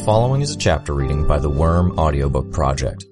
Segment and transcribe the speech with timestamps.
[0.00, 3.04] following is a chapter reading by the Worm Audiobook Project.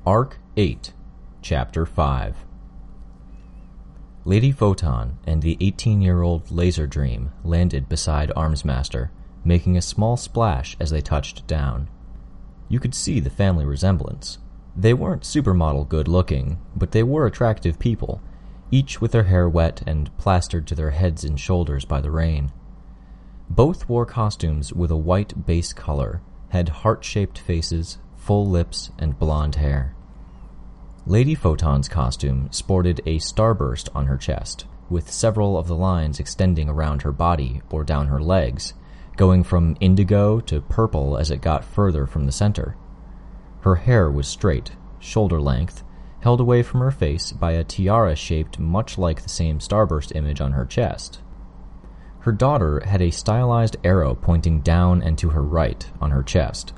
[0.04, 0.92] Arc 8,
[1.42, 2.36] Chapter 5
[4.24, 9.10] Lady Photon and the 18 year old Laser Dream landed beside Armsmaster,
[9.46, 11.88] making a small splash as they touched down.
[12.68, 14.38] You could see the family resemblance.
[14.76, 18.20] They weren't supermodel good looking, but they were attractive people,
[18.70, 22.52] each with their hair wet and plastered to their heads and shoulders by the rain.
[23.48, 29.18] Both wore costumes with a white base color, had heart shaped faces, full lips, and
[29.18, 29.94] blonde hair.
[31.06, 36.68] Lady Photon's costume sported a starburst on her chest, with several of the lines extending
[36.68, 38.74] around her body or down her legs,
[39.16, 42.76] going from indigo to purple as it got further from the center.
[43.60, 45.82] Her hair was straight, shoulder length,
[46.20, 50.40] held away from her face by a tiara shaped much like the same starburst image
[50.40, 51.20] on her chest.
[52.20, 56.72] Her daughter had a stylized arrow pointing down and to her right on her chest,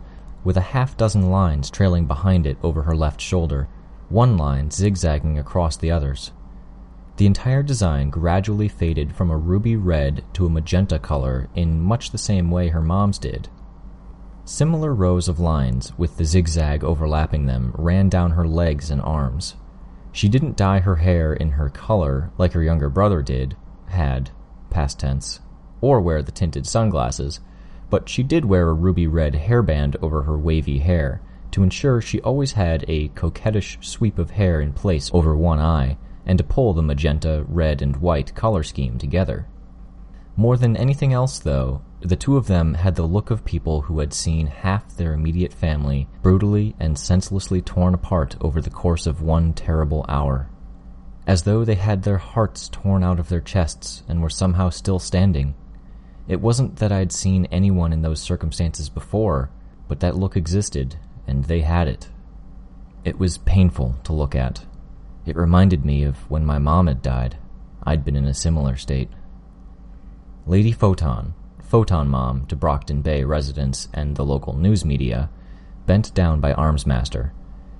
[0.44, 3.68] with a half dozen lines trailing behind it over her left shoulder
[4.08, 6.32] one line zigzagging across the others.
[7.18, 12.12] The entire design gradually faded from a ruby red to a magenta color in much
[12.12, 13.48] the same way her mom's did.
[14.44, 19.56] Similar rows of lines, with the zigzag overlapping them, ran down her legs and arms.
[20.12, 24.30] She didn't dye her hair in her color like her younger brother did, had,
[24.70, 25.40] past tense,
[25.80, 27.40] or wear the tinted sunglasses,
[27.90, 32.20] but she did wear a ruby red hairband over her wavy hair, to ensure she
[32.20, 36.74] always had a coquettish sweep of hair in place over one eye, and to pull
[36.74, 39.46] the magenta, red, and white color scheme together.
[40.36, 43.98] More than anything else, though, the two of them had the look of people who
[43.98, 49.20] had seen half their immediate family brutally and senselessly torn apart over the course of
[49.20, 50.48] one terrible hour.
[51.26, 54.98] As though they had their hearts torn out of their chests and were somehow still
[54.98, 55.54] standing.
[56.28, 59.50] It wasn't that I'd seen anyone in those circumstances before,
[59.88, 60.96] but that look existed,
[61.26, 62.10] and they had it.
[63.04, 64.64] It was painful to look at.
[65.28, 67.36] It reminded me of when my mom had died.
[67.82, 69.10] I'd been in a similar state.
[70.46, 75.28] Lady Photon, Photon Mom to Brockton Bay residents and the local news media,
[75.84, 77.32] bent down by Armsmaster.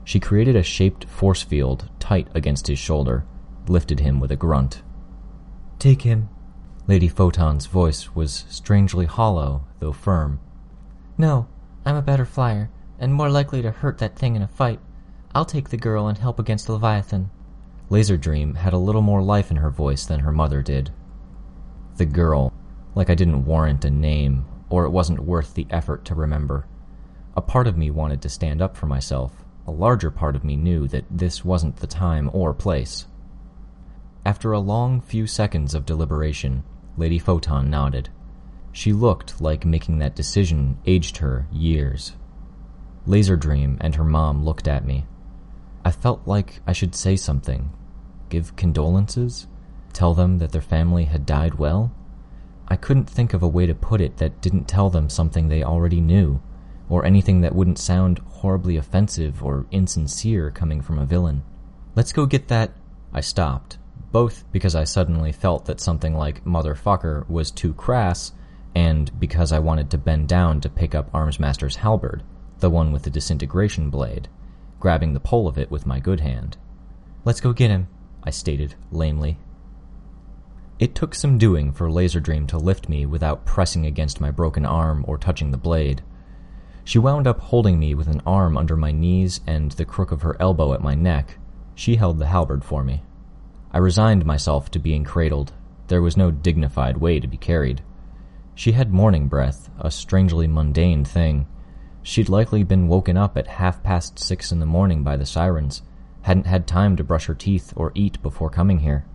[0.05, 3.25] She created a shaped force field tight against his shoulder,
[3.67, 4.83] lifted him with a grunt.
[5.79, 6.29] Take him.
[6.87, 10.39] Lady Photon's voice was strangely hollow, though firm.
[11.17, 11.49] No,
[11.87, 14.81] I'm a better flyer and more likely to hurt that thing in a fight.
[15.35, 17.31] I'll take the girl and help against Leviathan.
[17.91, 20.91] Laser Dream had a little more life in her voice than her mother did.
[21.97, 22.53] The girl,
[22.95, 26.67] like I didn't warrant a name, or it wasn't worth the effort to remember.
[27.35, 29.45] A part of me wanted to stand up for myself.
[29.67, 33.07] A larger part of me knew that this wasn't the time or place.
[34.25, 36.65] After a long few seconds of deliberation,
[36.99, 38.11] Lady Photon nodded.
[38.73, 42.13] She looked like making that decision aged her years.
[43.07, 45.07] Laser Dream and her mom looked at me.
[45.85, 47.71] I felt like I should say something.
[48.29, 49.47] Give condolences?
[49.93, 51.93] Tell them that their family had died well?
[52.69, 55.63] I couldn't think of a way to put it that didn't tell them something they
[55.63, 56.41] already knew,
[56.89, 61.43] or anything that wouldn't sound horribly offensive or insincere coming from a villain.
[61.97, 62.73] Let's go get that.
[63.13, 63.79] I stopped,
[64.13, 68.33] both because I suddenly felt that something like motherfucker was too crass,
[68.75, 72.23] and because I wanted to bend down to pick up Armsmaster's halberd
[72.61, 74.29] the one with the disintegration blade,
[74.81, 76.57] grabbing the pole of it with my good hand.
[77.25, 77.89] Let's go get him,
[78.29, 79.39] I stated lamely.
[80.79, 85.03] It took some doing for Laserdream to lift me without pressing against my broken arm
[85.09, 86.03] or touching the blade.
[86.85, 90.21] She wound up holding me with an arm under my knees and the crook of
[90.21, 91.39] her elbow at my neck.
[91.75, 93.03] She held the halberd for me.
[93.73, 95.55] I resigned myself to being cradled.
[95.87, 97.81] There was no dignified way to be carried.
[98.55, 101.47] She had morning breath, a strangely mundane thing,
[102.03, 105.83] She'd likely been woken up at half past six in the morning by the sirens,
[106.29, 109.07] hadn't had time to brush her teeth or eat before coming here.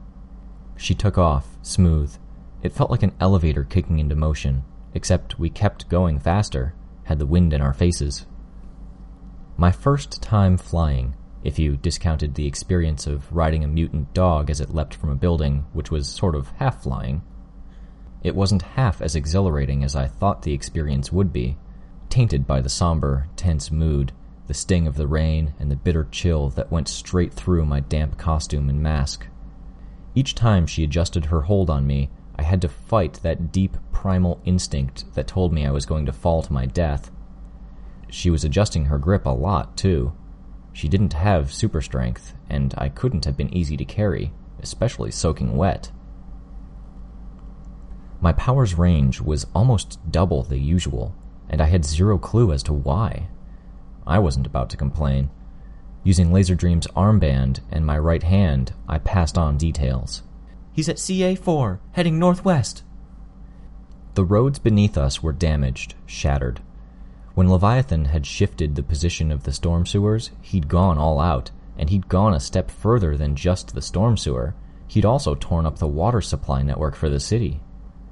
[0.76, 2.18] She took off, smooth.
[2.64, 4.64] It felt like an elevator kicking into motion,
[4.96, 6.74] except we kept going faster,
[7.04, 8.26] had the wind in our faces.
[9.58, 11.14] My first time flying,
[11.44, 15.16] if you discounted the experience of riding a mutant dog as it leapt from a
[15.16, 17.22] building, which was sort of half flying.
[18.24, 21.58] It wasn't half as exhilarating as I thought the experience would be
[22.10, 24.14] tainted by the somber, tense mood,
[24.48, 28.18] the sting of the rain, and the bitter chill that went straight through my damp
[28.18, 29.28] costume and mask.
[30.16, 34.42] Each time she adjusted her hold on me, I had to fight that deep primal
[34.44, 37.12] instinct that told me I was going to fall to my death.
[38.10, 40.14] She was adjusting her grip a lot, too.
[40.74, 45.56] She didn't have super strength, and I couldn't have been easy to carry, especially soaking
[45.56, 45.92] wet.
[48.20, 51.16] My power's range was almost double the usual,
[51.50, 53.28] and I had zero clue as to why.
[54.06, 55.30] I wasn't about to complain.
[56.04, 60.24] Using Laser Dream's armband and my right hand, I passed on details.
[60.74, 62.84] He's at CA4, heading northwest.
[64.16, 66.62] The roads beneath us were damaged, shattered.
[67.36, 71.90] When Leviathan had shifted the position of the storm sewers, he'd gone all out, and
[71.90, 74.54] he'd gone a step further than just the storm sewer.
[74.88, 77.62] He'd also torn up the water supply network for the city.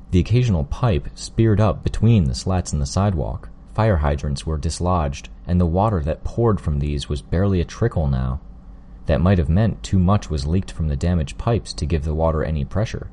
[0.09, 3.49] The occasional pipe speared up between the slats in the sidewalk.
[3.73, 8.07] Fire hydrants were dislodged, and the water that poured from these was barely a trickle
[8.07, 8.39] now.
[9.07, 12.13] That might have meant too much was leaked from the damaged pipes to give the
[12.13, 13.11] water any pressure.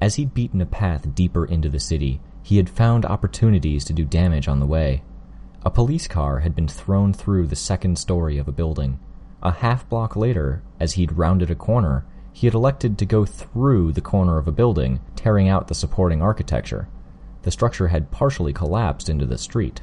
[0.00, 4.04] As he'd beaten a path deeper into the city, he had found opportunities to do
[4.04, 5.02] damage on the way.
[5.64, 9.00] A police car had been thrown through the second story of a building.
[9.42, 13.90] A half block later, as he'd rounded a corner, he had elected to go through
[13.90, 16.86] the corner of a building, tearing out the supporting architecture.
[17.42, 19.80] The structure had partially collapsed into the street.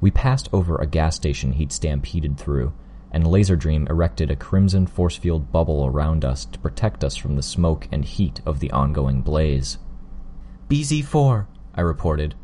[0.00, 2.72] We passed over a gas station he'd stampeded through,
[3.12, 7.42] and Laserdream erected a crimson force field bubble around us to protect us from the
[7.42, 9.78] smoke and heat of the ongoing blaze.
[10.68, 12.34] BZ4, I reported.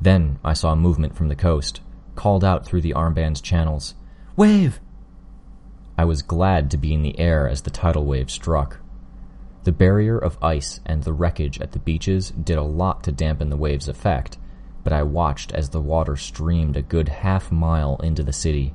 [0.00, 1.80] Then I saw movement from the coast,
[2.14, 3.94] called out through the armband's channels.
[4.36, 4.80] Wave!
[5.96, 8.78] I was glad to be in the air as the tidal wave struck.
[9.64, 13.50] The barrier of ice and the wreckage at the beaches did a lot to dampen
[13.50, 14.36] the wave's effect,
[14.84, 18.74] but I watched as the water streamed a good half mile into the city.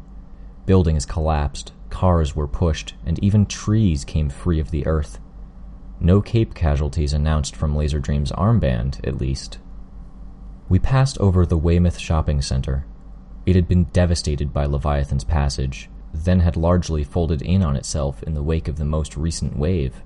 [0.66, 5.20] Buildings collapsed, cars were pushed, and even trees came free of the earth.
[6.00, 9.58] No Cape casualties announced from Laserdream's armband, at least.
[10.70, 12.86] We passed over the Weymouth Shopping Center.
[13.46, 18.34] It had been devastated by Leviathan's passage, then had largely folded in on itself in
[18.34, 20.04] the wake of the most recent wave.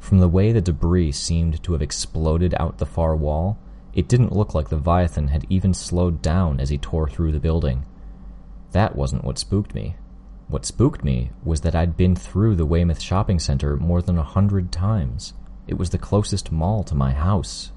[0.00, 3.58] From the way the debris seemed to have exploded out the far wall,
[3.92, 7.40] it didn't look like the Leviathan had even slowed down as he tore through the
[7.40, 7.84] building.
[8.72, 9.96] That wasn't what spooked me.
[10.48, 14.22] What spooked me was that I'd been through the Weymouth shopping center more than a
[14.22, 15.34] hundred times.
[15.66, 17.72] It was the closest mall to my house.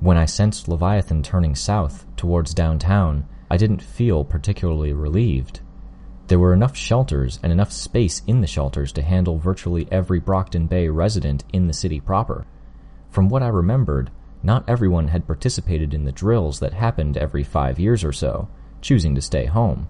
[0.00, 5.60] When I sensed Leviathan turning south, towards downtown, I didn't feel particularly relieved.
[6.28, 10.68] There were enough shelters and enough space in the shelters to handle virtually every Brockton
[10.68, 12.46] Bay resident in the city proper.
[13.10, 14.10] From what I remembered,
[14.42, 18.48] not everyone had participated in the drills that happened every five years or so,
[18.80, 19.88] choosing to stay home.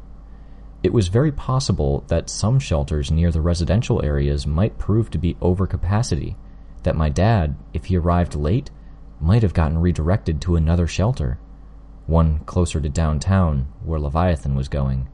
[0.82, 5.37] It was very possible that some shelters near the residential areas might prove to be
[5.41, 6.37] over capacity,
[6.82, 8.70] that my dad, if he arrived late,
[9.20, 11.38] might have gotten redirected to another shelter,
[12.06, 15.08] one closer to downtown where Leviathan was going.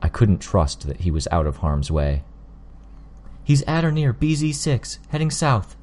[0.00, 2.24] I couldn't trust that he was out of harm's way.
[3.44, 5.76] He's at or near BZ6, heading south.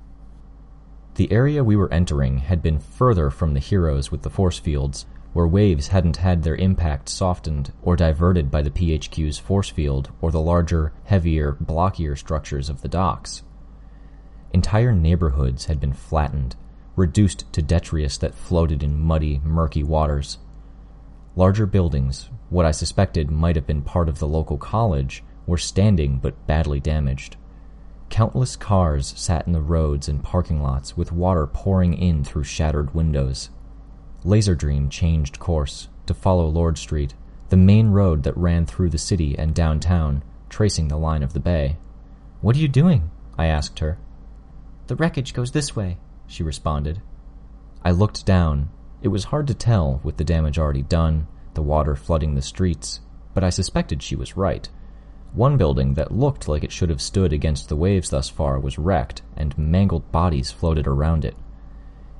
[1.15, 5.05] The area we were entering had been further from the heroes with the force fields,
[5.33, 10.31] where waves hadn't had their impact softened or diverted by the PHQ's force field or
[10.31, 13.43] the larger, heavier, blockier structures of the docks.
[14.53, 16.55] Entire neighborhoods had been flattened,
[16.95, 20.39] reduced to detritus that floated in muddy, murky waters.
[21.35, 26.17] Larger buildings, what I suspected might have been part of the local college, were standing
[26.17, 27.35] but badly damaged.
[28.13, 32.93] Countless cars sat in the roads and parking lots with water pouring in through shattered
[32.93, 33.49] windows.
[34.23, 37.15] Laserdream changed course to follow Lord Street,
[37.49, 41.39] the main road that ran through the city and downtown, tracing the line of the
[41.39, 41.77] bay.
[42.41, 43.09] What are you doing?
[43.35, 43.97] I asked her.
[44.85, 47.01] The wreckage goes this way, she responded.
[47.83, 48.69] I looked down.
[49.01, 52.99] It was hard to tell with the damage already done the water flooding the streets,
[53.33, 54.69] but I suspected she was right.
[55.33, 58.77] One building that looked like it should have stood against the waves thus far was
[58.77, 61.35] wrecked, and mangled bodies floated around it.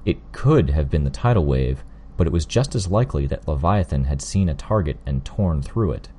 [0.03, 1.83] It could have been the tidal wave,
[2.17, 5.91] but it was just as likely that Leviathan had seen a target and torn through
[5.91, 6.09] it.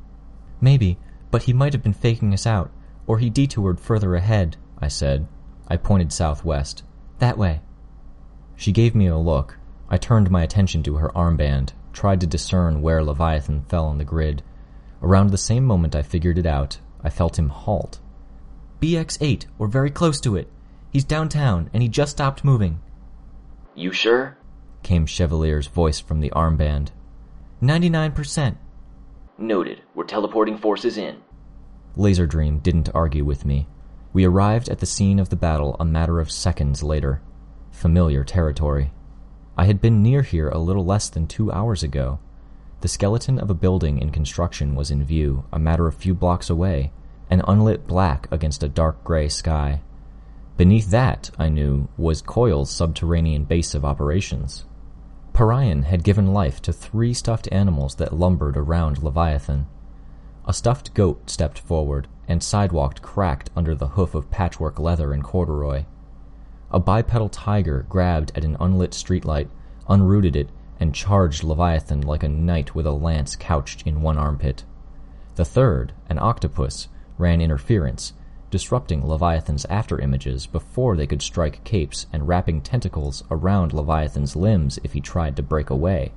[0.61, 0.97] Maybe,
[1.33, 2.71] but he might have been faking us out,
[3.09, 5.27] or he detoured further ahead, I said.
[5.67, 6.85] I pointed southwest.
[7.19, 7.61] That way.
[8.55, 9.59] She gave me a look.
[9.91, 14.05] I turned my attention to her armband, tried to discern where Leviathan fell on the
[14.05, 14.45] grid.
[15.03, 18.01] Around the same moment I figured it out, I felt him halt.
[18.81, 20.49] BX8, we're very close to it.
[20.91, 22.81] He's downtown, and he just stopped moving.
[23.75, 24.37] You sure?
[24.83, 26.89] came Chevalier's voice from the armband.
[27.63, 28.57] 99%.
[29.39, 29.83] Noted.
[29.95, 31.23] We're teleporting forces in.
[31.97, 33.67] Laserdream didn't argue with me.
[34.13, 37.21] We arrived at the scene of the battle a matter of seconds later.
[37.71, 38.93] familiar territory.
[39.57, 42.21] I had been near here a little less than two hours ago.
[42.85, 46.51] The skeleton of a building in construction was in view, a matter of few blocks
[46.51, 46.93] away,
[47.31, 49.81] an unlit black against a dark gray sky.
[50.59, 54.67] Beneath that, I knew, was Coil's subterranean base of operations.
[55.33, 59.67] Parian had given life to three stuffed animals that lumbered around Leviathan.
[60.45, 65.25] A stuffed goat stepped forward and sidewalked cracked under the hoof of patchwork leather and
[65.25, 65.87] corduroy.
[66.71, 69.49] A bipedal tiger grabbed at an unlit streetlight,
[69.89, 70.51] unrooted it,
[70.81, 74.65] and charged Leviathan like a knight with a lance couched in one armpit.
[75.37, 76.89] The third, an octopus,
[77.19, 78.13] ran interference,
[78.51, 84.93] disrupting Leviathan's afterimages before they could strike capes and wrapping tentacles around Leviathan's limbs if
[84.93, 86.13] he tried to break away.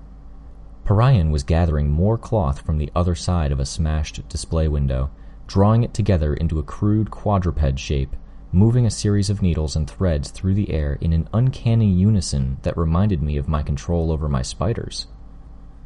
[0.86, 5.10] Parian was gathering more cloth from the other side of a smashed display window,
[5.48, 8.16] drawing it together into a crude quadruped shape,
[8.52, 12.78] moving a series of needles and threads through the air in an uncanny unison that
[12.78, 15.08] reminded me of my control over my spiders.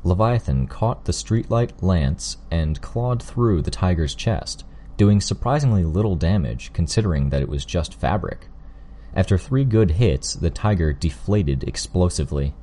[0.03, 4.63] Leviathan caught the streetlight lance and clawed through the tiger's chest,
[4.97, 8.47] doing surprisingly little damage considering that it was just fabric.
[9.15, 12.53] After three good hits, the tiger deflated explosively.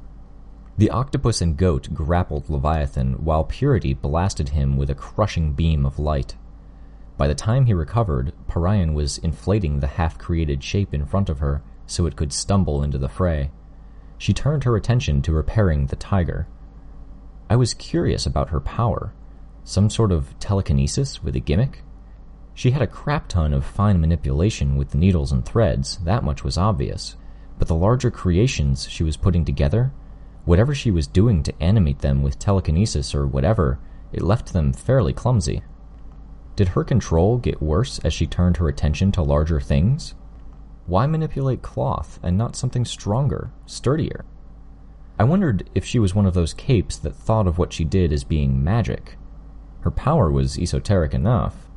[0.78, 5.98] The octopus and goat grappled Leviathan while Purity blasted him with a crushing beam of
[5.98, 6.36] light.
[7.18, 11.40] By the time he recovered, Parian was inflating the half created shape in front of
[11.40, 13.50] her so it could stumble into the fray.
[14.18, 16.46] She turned her attention to repairing the tiger.
[17.50, 19.12] I was curious about her power.
[19.64, 21.82] Some sort of telekinesis with a gimmick?
[22.54, 26.44] She had a crap ton of fine manipulation with the needles and threads, that much
[26.44, 27.16] was obvious.
[27.58, 29.92] But the larger creations she was putting together,
[30.44, 33.80] whatever she was doing to animate them with telekinesis or whatever,
[34.12, 35.62] it left them fairly clumsy.
[36.58, 40.16] Did her control get worse as she turned her attention to larger things?
[40.86, 44.24] Why manipulate cloth and not something stronger, sturdier?
[45.20, 48.12] I wondered if she was one of those capes that thought of what she did
[48.12, 49.16] as being magic.
[49.82, 51.68] Her power was esoteric enough,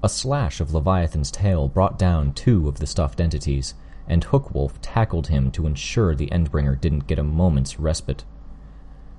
[0.00, 3.74] a slash of Leviathan's tail brought down two of the stuffed entities,
[4.06, 8.22] and Hookwolf tackled him to ensure the Endbringer didn't get a moment's respite.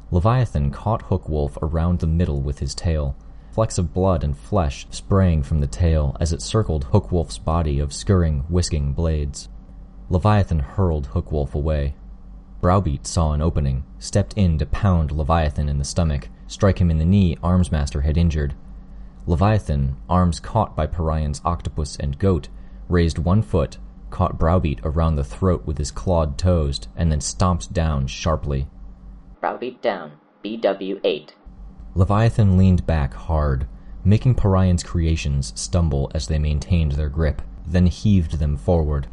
[0.10, 3.17] Leviathan caught Hookwolf around the middle with his tail,
[3.55, 7.93] flecks of blood and flesh spraying from the tail as it circled Hookwolf's body of
[7.93, 9.50] scurrying, whisking blades.
[10.09, 11.95] Leviathan hurled Hookwolf away.
[12.62, 17.00] Browbeat saw an opening, stepped in to pound Leviathan in the stomach, strike him in
[17.00, 18.53] the knee Armsmaster had injured,
[19.27, 22.47] Leviathan, arms caught by Parian's octopus and goat,
[22.88, 23.77] raised one foot,
[24.12, 28.67] caught Browbeat around the throat with his clawed toes, and then stomped down sharply.
[29.41, 30.12] Browbeat down.
[30.43, 31.29] BW8.
[31.97, 33.65] Leviathan leaned back hard,
[34.03, 39.07] making Parian's creations stumble as they maintained their grip, then heaved them forward.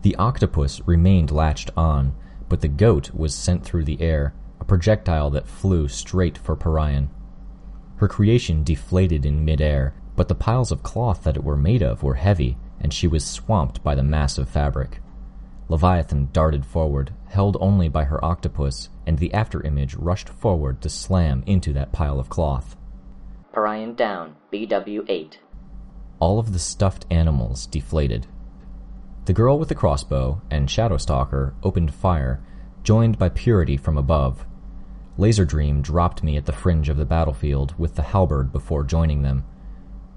[0.00, 2.14] The octopus remained latched on,
[2.48, 7.10] but the goat was sent through the air, a projectile that flew straight for Parian.
[7.96, 12.02] Her creation deflated in midair, but the piles of cloth that it were made of
[12.02, 15.00] were heavy, and she was swamped by the mass of fabric.
[15.68, 21.42] Leviathan darted forward, held only by her octopus, and the afterimage rushed forward to slam
[21.46, 22.76] into that pile of cloth.
[23.52, 24.36] Parian down.
[24.52, 25.38] BW8.
[26.20, 28.26] All of the stuffed animals deflated.
[29.24, 32.42] The girl with the crossbow and Shadowstalker opened fire,
[32.82, 34.44] joined by Purity from above.
[35.16, 39.44] Laserdream dropped me at the fringe of the battlefield with the halberd before joining them,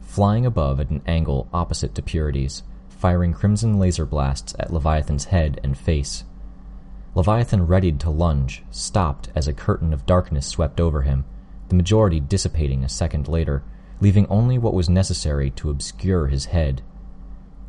[0.02, 2.64] flying above at an angle opposite to Purity's,
[2.98, 6.24] firing crimson laser blasts at Leviathan's head and face.
[7.16, 11.26] Leviathan readied to lunge, stopped as a curtain of darkness swept over him,
[11.70, 13.64] the majority dissipating a second later,
[14.00, 16.82] leaving only what was necessary to obscure his head.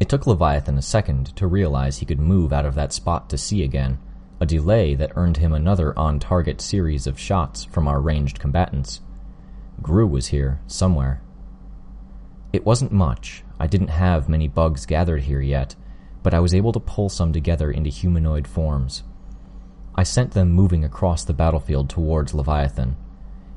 [0.00, 3.38] It took Leviathan a second to realize he could move out of that spot to
[3.38, 3.98] see again,
[4.40, 9.00] a delay that earned him another on target series of shots from our ranged combatants.
[9.82, 11.22] Grue was here, somewhere.
[12.52, 13.42] It wasn't much.
[13.58, 15.74] I didn't have many bugs gathered here yet,
[16.22, 19.02] but I was able to pull some together into humanoid forms.
[19.94, 22.96] I sent them moving across the battlefield towards Leviathan.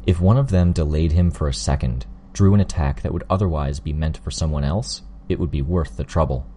[0.08, 3.80] If one of them delayed him for a second, drew an attack that would otherwise
[3.80, 6.48] be meant for someone else, it would be worth the trouble.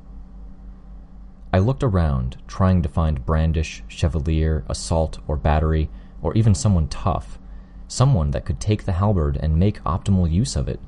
[1.52, 5.90] I looked around, trying to find Brandish, Chevalier, Assault, or Battery,
[6.22, 7.38] or even someone tough.
[7.86, 10.80] Someone that could take the halberd and make optimal use of it.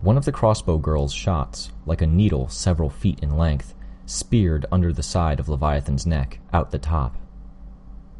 [0.00, 3.74] One of the crossbow girl's shots, like a needle several feet in length,
[4.06, 7.16] speared under the side of Leviathan's neck, out the top.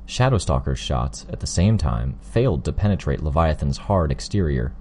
[0.06, 4.75] Shadowstalker's shots, at the same time, failed to penetrate Leviathan's hard exterior.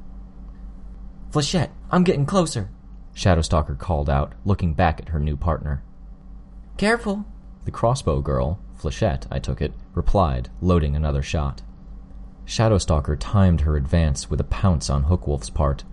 [1.31, 2.69] Flechette, I'm getting closer,
[3.15, 5.83] Shadowstalker called out, looking back at her new partner.
[6.77, 7.25] Careful,
[7.65, 11.61] The crossbow girl, Flechette, I took it, replied, loading another shot.
[12.45, 15.83] Shadowstalker timed her advance with a pounce on Hookwolf's part.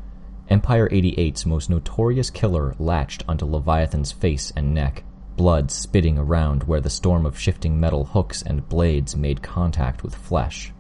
[0.48, 5.02] Empire 88's most notorious killer latched onto Leviathan's face and neck,
[5.36, 10.14] blood spitting around where the storm of shifting metal hooks and blades made contact with
[10.14, 10.72] flesh.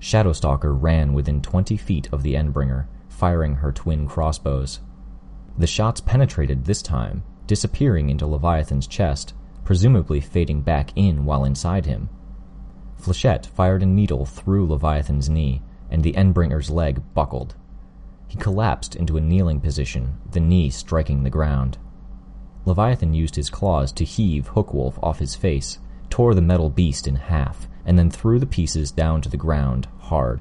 [0.00, 4.80] Shadowstalker ran within 20 feet of the Endbringer, firing her twin crossbows.
[5.56, 11.86] The shots penetrated this time, disappearing into Leviathan's chest, presumably fading back in while inside
[11.86, 12.08] him.
[13.00, 17.56] Flechette fired a needle through Leviathan's knee, and the Endbringer's leg buckled.
[18.28, 21.78] He collapsed into a kneeling position, the knee striking the ground.
[22.66, 25.78] Leviathan used his claws to heave Hookwolf off his face,
[26.10, 29.88] tore the metal beast in half, and then threw the pieces down to the ground
[29.98, 30.40] hard.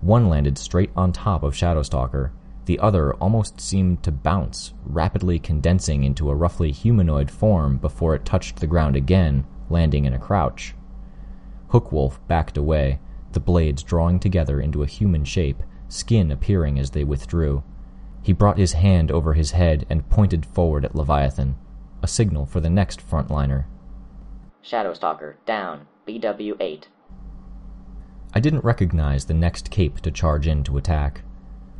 [0.00, 2.30] One landed straight on top of Shadowstalker,
[2.66, 8.24] the other almost seemed to bounce, rapidly condensing into a roughly humanoid form before it
[8.24, 10.74] touched the ground again, landing in a crouch.
[11.70, 13.00] Hookwolf backed away,
[13.32, 17.62] the blades drawing together into a human shape, skin appearing as they withdrew.
[18.22, 21.56] He brought his hand over his head and pointed forward at Leviathan,
[22.02, 23.64] a signal for the next frontliner.
[24.62, 25.86] Shadowstalker, down.
[26.06, 26.84] BW8.
[28.34, 31.22] I didn't recognize the next cape to charge in to attack.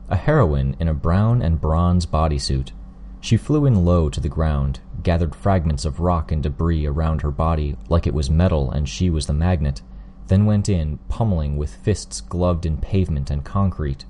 [0.09, 2.73] A heroine in a brown and bronze bodysuit.
[3.21, 7.31] She flew in low to the ground, gathered fragments of rock and debris around her
[7.31, 9.83] body like it was metal and she was the magnet,
[10.29, 14.05] then went in, pummeling with fists gloved in pavement and concrete.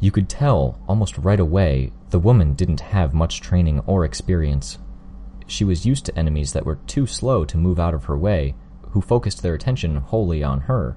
[0.00, 4.78] You could tell, almost right away, the woman didn't have much training or experience.
[5.46, 8.54] She was used to enemies that were too slow to move out of her way,
[8.90, 10.96] who focused their attention wholly on her.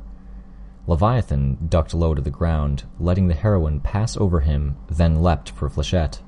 [0.86, 5.70] Leviathan ducked low to the ground, letting the heroine pass over him, then leapt for
[5.70, 6.22] Flechette.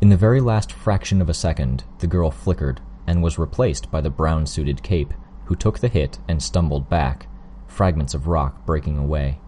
[0.00, 4.00] In the very last fraction of a second, the girl flickered and was replaced by
[4.00, 5.12] the brown suited cape,
[5.50, 7.26] who took the hit and stumbled back,
[7.66, 9.40] fragments of rock breaking away.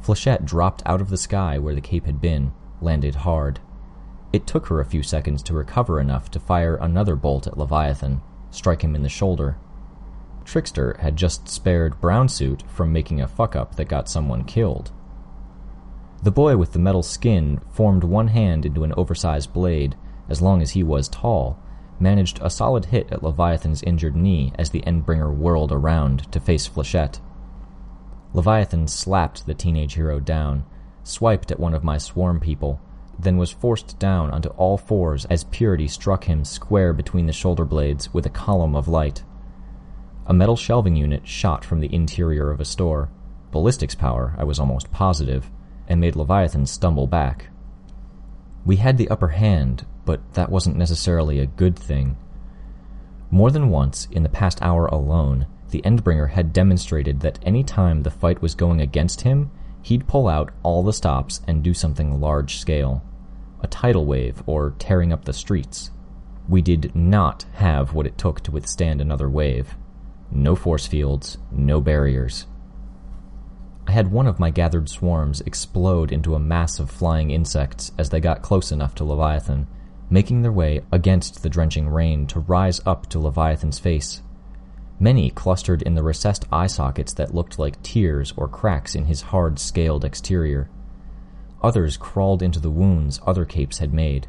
[0.00, 3.58] Flechette dropped out of the sky where the cape had been, landed hard.
[4.32, 8.22] It took her a few seconds to recover enough to fire another bolt at Leviathan,
[8.52, 9.56] strike him in the shoulder.
[10.44, 14.92] Trickster had just spared Brownsuit from making a fuck up that got someone killed.
[16.22, 19.96] The boy with the metal skin formed one hand into an oversized blade,
[20.28, 21.58] as long as he was tall,
[22.00, 26.68] managed a solid hit at Leviathan's injured knee as the Endbringer whirled around to face
[26.68, 27.20] Flechette.
[28.32, 30.64] Leviathan slapped the teenage hero down,
[31.04, 32.80] swiped at one of my swarm people,
[33.18, 37.64] then was forced down onto all fours as Purity struck him square between the shoulder
[37.64, 39.22] blades with a column of light.
[40.26, 43.10] A metal shelving unit shot from the interior of a store.
[43.52, 45.50] Ballistic's power, I was almost positive,
[45.86, 47.50] and made Leviathan stumble back.
[48.64, 52.16] We had the upper hand, but that wasn't necessarily a good thing.
[53.30, 58.02] More than once, in the past hour alone, the Endbringer had demonstrated that any time
[58.02, 59.50] the fight was going against him,
[59.82, 63.02] he'd pull out all the stops and do something large scale.
[63.60, 65.90] A tidal wave, or tearing up the streets.
[66.48, 69.76] We did not have what it took to withstand another wave.
[70.30, 72.46] No force fields, no barriers.
[73.86, 78.10] I had one of my gathered swarms explode into a mass of flying insects as
[78.10, 79.66] they got close enough to Leviathan,
[80.10, 84.22] making their way against the drenching rain to rise up to Leviathan's face.
[85.00, 89.22] Many clustered in the recessed eye sockets that looked like tears or cracks in his
[89.22, 90.70] hard scaled exterior.
[91.62, 94.28] Others crawled into the wounds other capes had made.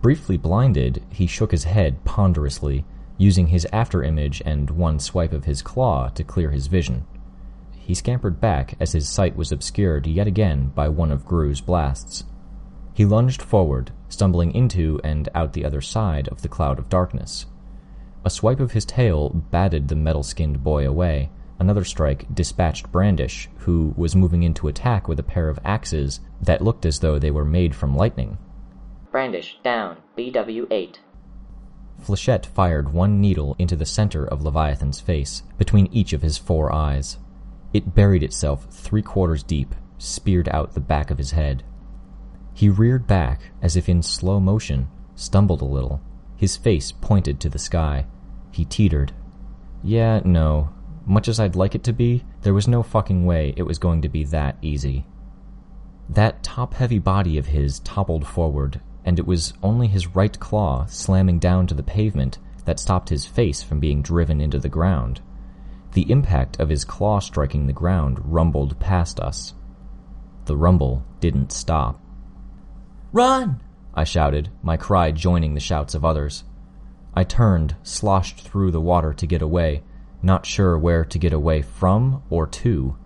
[0.00, 2.84] Briefly blinded, he shook his head ponderously
[3.18, 7.04] using his afterimage and one swipe of his claw to clear his vision.
[7.72, 12.24] He scampered back as his sight was obscured yet again by one of Grue's blasts.
[12.94, 17.46] He lunged forward, stumbling into and out the other side of the cloud of darkness.
[18.24, 21.30] A swipe of his tail batted the metal skinned boy away.
[21.58, 26.62] Another strike dispatched Brandish, who was moving into attack with a pair of axes that
[26.62, 28.38] looked as though they were made from lightning.
[29.10, 29.96] Brandish, down.
[30.16, 30.96] BW8.
[32.02, 36.72] Flechette fired one needle into the center of Leviathan's face, between each of his four
[36.72, 37.18] eyes.
[37.72, 41.62] It buried itself three quarters deep, speared out the back of his head.
[42.54, 46.00] He reared back as if in slow motion, stumbled a little.
[46.36, 48.06] His face pointed to the sky.
[48.50, 49.12] He teetered.
[49.82, 50.70] Yeah, no.
[51.06, 54.02] Much as I'd like it to be, there was no fucking way it was going
[54.02, 55.06] to be that easy.
[56.08, 60.86] That top heavy body of his toppled forward, and it was only his right claw
[60.86, 65.20] slamming down to the pavement that stopped his face from being driven into the ground.
[65.92, 69.54] The impact of his claw striking the ground rumbled past us.
[70.46, 72.01] The rumble didn't stop.
[73.12, 73.60] Run!
[73.92, 76.44] I shouted, my cry joining the shouts of others.
[77.14, 79.82] I turned, sloshed through the water to get away,
[80.22, 82.96] not sure where to get away from or to.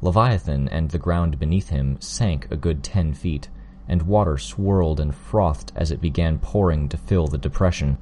[0.00, 3.50] Leviathan and the ground beneath him sank a good ten feet,
[3.86, 7.98] and water swirled and frothed as it began pouring to fill the depression.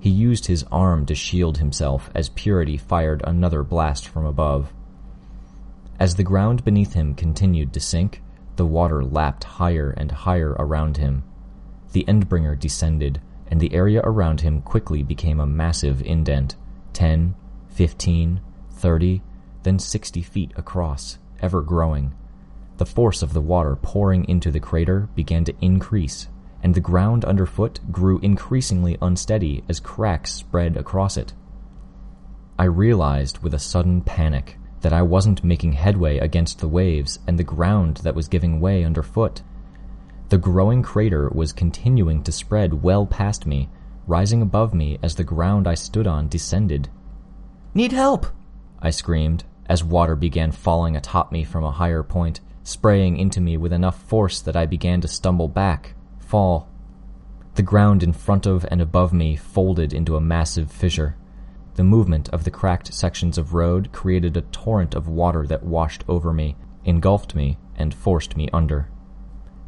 [0.00, 4.72] He used his arm to shield himself as Purity fired another blast from above.
[6.00, 8.20] As the ground beneath him continued to sink,
[8.56, 11.24] the water lapped higher and higher around him.
[11.92, 16.56] The Endbringer descended, and the area around him quickly became a massive indent,
[16.92, 17.34] ten,
[17.68, 19.22] fifteen, thirty,
[19.62, 22.14] then sixty feet across, ever growing.
[22.78, 26.28] The force of the water pouring into the crater began to increase,
[26.62, 31.32] and the ground underfoot grew increasingly unsteady as cracks spread across it.
[32.58, 37.38] I realized with a sudden panic that I wasn't making headway against the waves and
[37.38, 39.42] the ground that was giving way underfoot.
[40.28, 43.68] The growing crater was continuing to spread well past me,
[44.06, 46.88] rising above me as the ground I stood on descended.
[47.74, 48.26] Need help!
[48.80, 53.56] I screamed as water began falling atop me from a higher point, spraying into me
[53.56, 56.68] with enough force that I began to stumble back, fall.
[57.54, 61.16] The ground in front of and above me folded into a massive fissure.
[61.82, 66.04] The movement of the cracked sections of road created a torrent of water that washed
[66.06, 68.88] over me, engulfed me, and forced me under.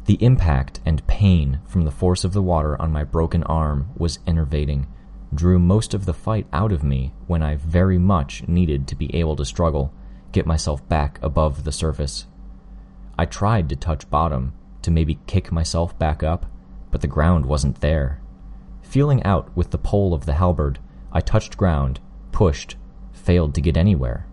[0.05, 4.19] The impact and pain from the force of the water on my broken arm was
[4.25, 4.87] enervating,
[5.33, 9.13] drew most of the fight out of me when I very much needed to be
[9.13, 9.93] able to struggle,
[10.31, 12.27] get myself back above the surface.
[13.19, 16.45] I tried to touch bottom, to maybe kick myself back up,
[16.91, 18.21] but the ground wasn't there.
[18.81, 20.79] Feeling out with the pole of the halberd,
[21.15, 22.01] I touched ground,
[22.33, 22.75] pushed,
[23.13, 24.27] failed to get anywhere.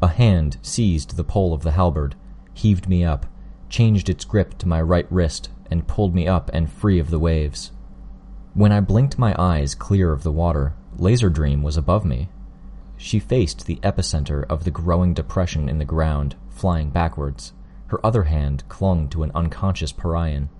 [0.00, 2.14] A hand seized the pole of the halberd,
[2.54, 3.26] heaved me up,
[3.68, 7.18] changed its grip to my right wrist, and pulled me up and free of the
[7.18, 7.72] waves.
[8.54, 12.28] When I blinked my eyes clear of the water, Laser Dream was above me.
[12.96, 17.52] She faced the epicenter of the growing depression in the ground, flying backwards.
[17.88, 20.50] Her other hand clung to an unconscious Parian.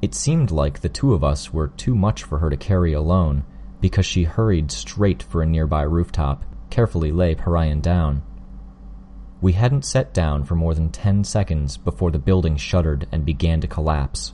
[0.00, 3.44] It seemed like the two of us were too much for her to carry alone,
[3.84, 8.22] because she hurried straight for a nearby rooftop, carefully lay Parian down.
[9.42, 13.60] We hadn't sat down for more than ten seconds before the building shuddered and began
[13.60, 14.32] to collapse.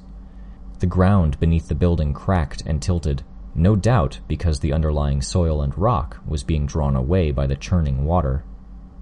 [0.79, 5.77] The ground beneath the building cracked and tilted, no doubt because the underlying soil and
[5.77, 8.45] rock was being drawn away by the churning water.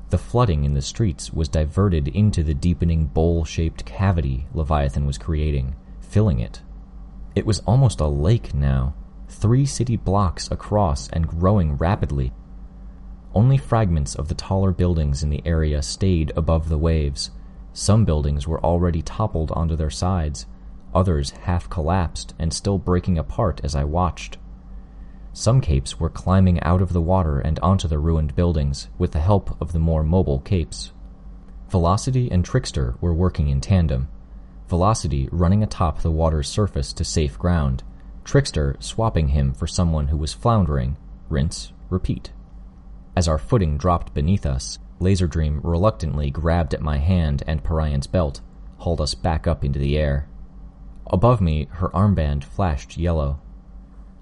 [0.08, 5.18] The flooding in the streets was diverted into the deepening bowl shaped cavity Leviathan was
[5.18, 6.62] creating, filling it.
[7.34, 8.94] It was almost a lake now,
[9.28, 12.32] three city blocks across and growing rapidly.
[13.34, 17.30] Only fragments of the taller buildings in the area stayed above the waves.
[17.72, 20.46] Some buildings were already toppled onto their sides
[20.94, 24.38] others half collapsed and still breaking apart as I watched.
[25.32, 29.20] Some capes were climbing out of the water and onto the ruined buildings with the
[29.20, 30.92] help of the more mobile capes.
[31.68, 34.08] Velocity and Trickster were working in tandem,
[34.68, 37.82] Velocity running atop the water's surface to safe ground,
[38.28, 40.98] Trickster swapping him for someone who was floundering,
[41.30, 42.30] rinse, repeat.
[43.16, 48.42] As our footing dropped beneath us, Laserdream reluctantly grabbed at my hand and Parian's belt,
[48.76, 50.28] hauled us back up into the air.
[51.06, 53.40] Above me, her armband flashed yellow.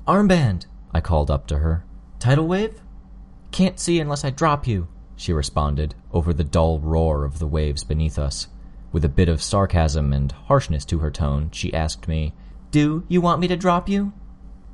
[0.06, 0.66] Armband!
[0.94, 1.84] I called up to her.
[2.20, 2.80] Tidal wave?
[3.50, 7.82] Can't see unless I drop you, she responded over the dull roar of the waves
[7.82, 8.46] beneath us.
[8.92, 12.34] With a bit of sarcasm and harshness to her tone, she asked me,
[12.76, 14.12] Do you want me to drop you?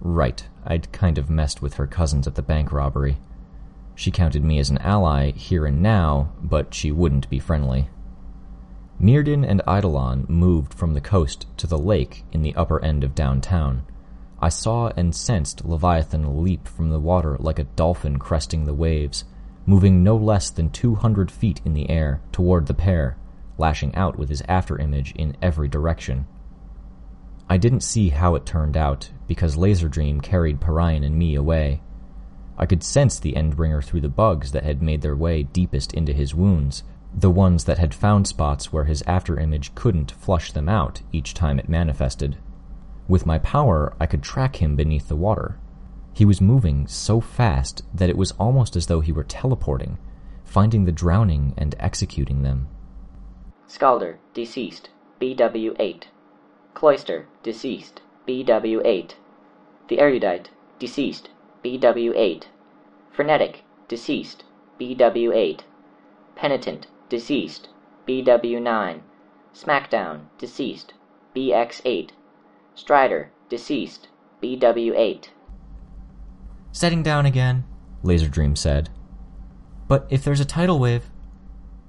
[0.01, 3.19] Right, I'd kind of messed with her cousins at the bank robbery.
[3.95, 7.91] She counted me as an ally here and now, but she wouldn't be friendly.
[8.99, 13.15] Myrddin and Eidolon moved from the coast to the lake in the upper end of
[13.15, 13.85] downtown.
[14.41, 19.23] I saw and sensed Leviathan leap from the water like a dolphin cresting the waves,
[19.65, 23.17] moving no less than two hundred feet in the air toward the pair,
[23.59, 26.27] lashing out with his afterimage in every direction.
[27.53, 31.83] I didn't see how it turned out, because Laserdream carried Parian and me away.
[32.57, 36.15] I could sense the Endbringer through the bugs that had made their way deepest into
[36.15, 41.03] his wounds, the ones that had found spots where his afterimage couldn't flush them out
[41.13, 42.39] each time it manifested.
[43.07, 45.59] With my power, I could track him beneath the water.
[46.15, 49.99] He was moving so fast that it was almost as though he were teleporting,
[50.43, 52.69] finding the drowning and executing them.
[53.69, 54.89] Scalder, deceased,
[55.21, 56.05] BW8.
[56.75, 59.15] Cloister, deceased, BW8.
[59.89, 61.29] The Erudite, deceased,
[61.65, 62.45] BW8.
[63.11, 64.45] Frenetic, deceased,
[64.81, 65.61] BW8.
[66.35, 67.69] Penitent, deceased,
[68.09, 69.01] BW9.
[69.55, 70.95] Smackdown, deceased,
[71.37, 72.11] BX8.
[72.75, 74.09] Strider, deceased,
[74.43, 75.29] BW8.
[76.73, 77.65] Setting down again,
[78.03, 78.89] Laser Dream said.
[79.89, 81.11] But if there's a tidal wave,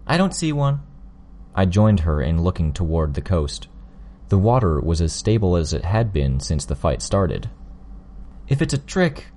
[0.05, 0.81] I don't see one.
[1.55, 3.69] I joined her in looking toward the coast.
[4.29, 7.49] The water was as stable as it had been since the fight started.
[8.47, 9.27] If it's a trick,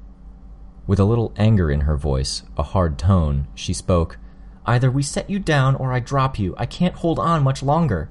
[0.87, 4.19] With a little anger in her voice, a hard tone, she spoke.
[4.65, 6.55] either we set you down or I drop you.
[6.59, 8.09] I can't hold on much longer.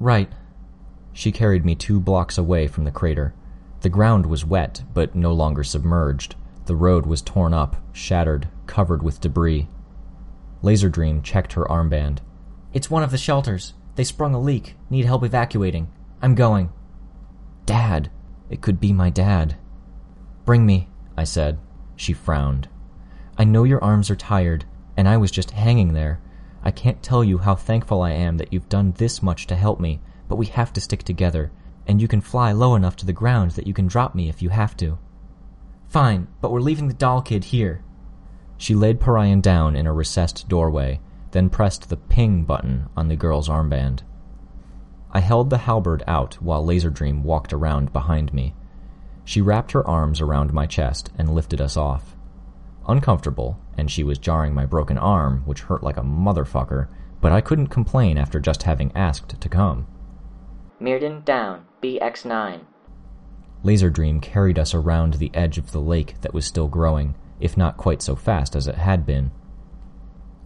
[0.00, 0.30] Right.
[1.12, 3.34] She carried me two blocks away from the crater.
[3.80, 6.34] The ground was wet, but no longer submerged.
[6.66, 9.68] The road was torn up, shattered, covered with debris.
[10.62, 12.18] Laser Dream checked her armband.
[12.72, 13.74] It's one of the shelters.
[13.98, 14.76] They sprung a leak.
[14.90, 15.88] Need help evacuating.
[16.22, 16.70] I'm going.
[17.66, 18.12] Dad!
[18.48, 19.56] It could be my dad.
[20.44, 21.58] Bring me, I said.
[21.96, 22.68] She frowned.
[23.36, 26.20] I know your arms are tired, and I was just hanging there.
[26.62, 29.80] I can't tell you how thankful I am that you've done this much to help
[29.80, 31.50] me, but we have to stick together,
[31.88, 34.40] and you can fly low enough to the ground that you can drop me if
[34.40, 34.96] you have to.
[35.88, 37.82] Fine, but we're leaving the doll kid here.
[38.58, 41.00] She laid Parian down in a recessed doorway,
[41.32, 44.02] then pressed the ping button on the girl's armband.
[45.10, 48.54] I held the halberd out while Laser Dream walked around behind me.
[49.24, 52.16] She wrapped her arms around my chest and lifted us off.
[52.86, 56.88] Uncomfortable, and she was jarring my broken arm, which hurt like a motherfucker,
[57.20, 59.86] but I couldn't complain after just having asked to come.
[60.80, 62.60] Myrddin down, BX9.
[63.62, 67.56] Laser Dream carried us around the edge of the lake that was still growing, if
[67.56, 69.30] not quite so fast as it had been.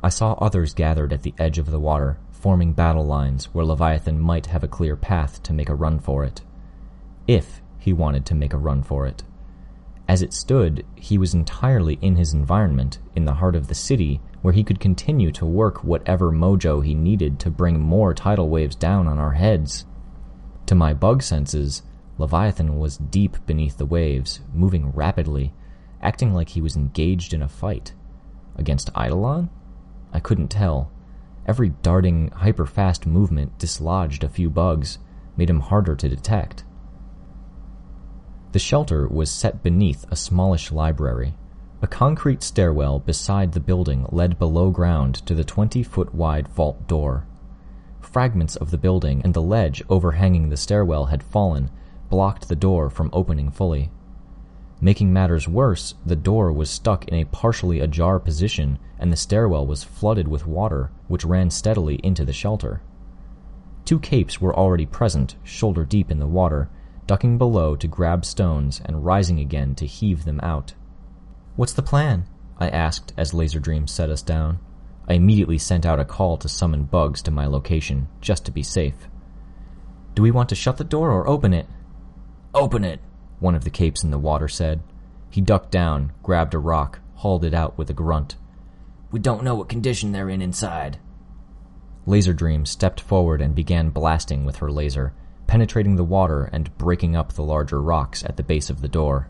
[0.03, 4.19] I saw others gathered at the edge of the water, forming battle lines where Leviathan
[4.19, 6.41] might have a clear path to make a run for it.
[7.29, 9.23] If he wanted to make a run for it.
[10.09, 14.21] As it stood, he was entirely in his environment, in the heart of the city,
[14.43, 18.75] where he could continue to work whatever mojo he needed to bring more tidal waves
[18.75, 19.87] down on our heads.
[20.67, 21.83] To my bug senses,
[22.19, 25.55] Leviathan was deep beneath the waves, moving rapidly,
[26.03, 27.95] acting like he was engaged in a fight.
[28.57, 29.49] Against Eidolon?
[30.13, 30.91] I couldn't tell.
[31.47, 34.99] Every darting, hyper-fast movement dislodged a few bugs,
[35.37, 36.65] made him harder to detect.
[38.53, 41.35] The shelter was set beneath a smallish library.
[41.81, 46.87] A concrete stairwell beside the building led below ground to the 20 foot wide vault
[46.87, 47.27] door.
[48.01, 51.71] Fragments of the building and the ledge overhanging the stairwell had fallen,
[52.11, 53.91] blocked the door from opening fully.
[54.85, 59.65] Making matters worse, the door was stuck in a partially ajar position, and the stairwell
[59.65, 62.83] was flooded with water, which ran steadily into the shelter.
[63.85, 66.69] Two capes were already present, shoulder deep in the water,
[67.07, 70.75] ducking below to grab stones and rising again to heave them out.
[71.55, 72.25] What's the plan?
[72.59, 74.59] I asked as Laser Dream set us down.
[75.07, 78.65] I immediately sent out a call to summon bugs to my location, just to be
[78.65, 79.07] safe.
[80.17, 81.69] Do we want to shut the door or open it?
[82.53, 82.99] Open it,
[83.43, 84.81] one of the capes in the water said.
[85.29, 88.37] He ducked down, grabbed a rock, hauled it out with a grunt.
[89.11, 90.99] We don't know what condition they're in inside.
[92.07, 95.13] Laser Dream stepped forward and began blasting with her laser,
[95.47, 99.29] penetrating the water and breaking up the larger rocks at the base of the door.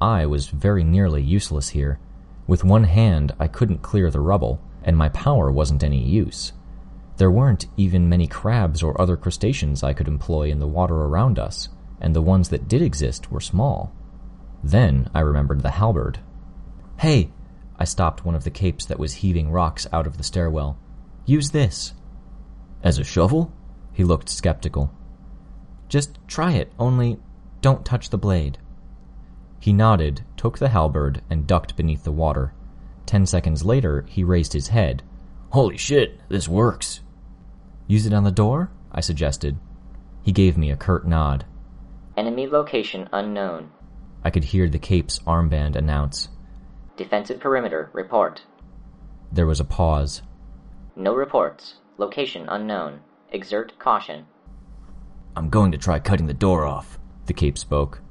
[0.00, 1.98] I was very nearly useless here.
[2.46, 6.52] With one hand, I couldn't clear the rubble, and my power wasn't any use.
[7.18, 11.38] There weren't even many crabs or other crustaceans I could employ in the water around
[11.38, 11.68] us,
[12.00, 13.92] and the ones that did exist were small.
[14.62, 16.20] Then I remembered the halberd.
[16.98, 17.30] Hey!
[17.78, 20.78] I stopped one of the capes that was heaving rocks out of the stairwell.
[21.24, 21.94] Use this.
[22.82, 23.52] As a shovel?
[23.92, 24.92] He looked skeptical.
[25.88, 27.18] Just try it, only
[27.62, 28.58] don't touch the blade.
[29.58, 32.54] He nodded, took the halberd, and ducked beneath the water.
[33.06, 35.02] Ten seconds later, he raised his head.
[35.50, 37.00] Holy shit, this works.
[37.86, 38.70] Use it on the door?
[38.92, 39.58] I suggested.
[40.22, 41.44] He gave me a curt nod.
[42.20, 43.70] Enemy location unknown.
[44.22, 46.28] I could hear the cape's armband announce.
[46.98, 48.42] Defensive perimeter, report.
[49.32, 50.20] There was a pause.
[50.94, 51.76] No reports.
[51.96, 53.00] Location unknown.
[53.32, 54.26] Exert caution.
[55.34, 56.98] I'm going to try cutting the door off.
[57.24, 58.02] The cape spoke.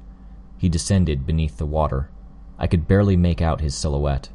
[0.58, 2.10] He descended beneath the water.
[2.58, 4.28] I could barely make out his silhouette.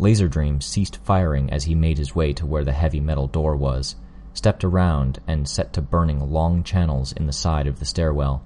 [0.00, 3.54] Laser Dream ceased firing as he made his way to where the heavy metal door
[3.54, 3.94] was,
[4.32, 8.44] stepped around, and set to burning long channels in the side of the stairwell.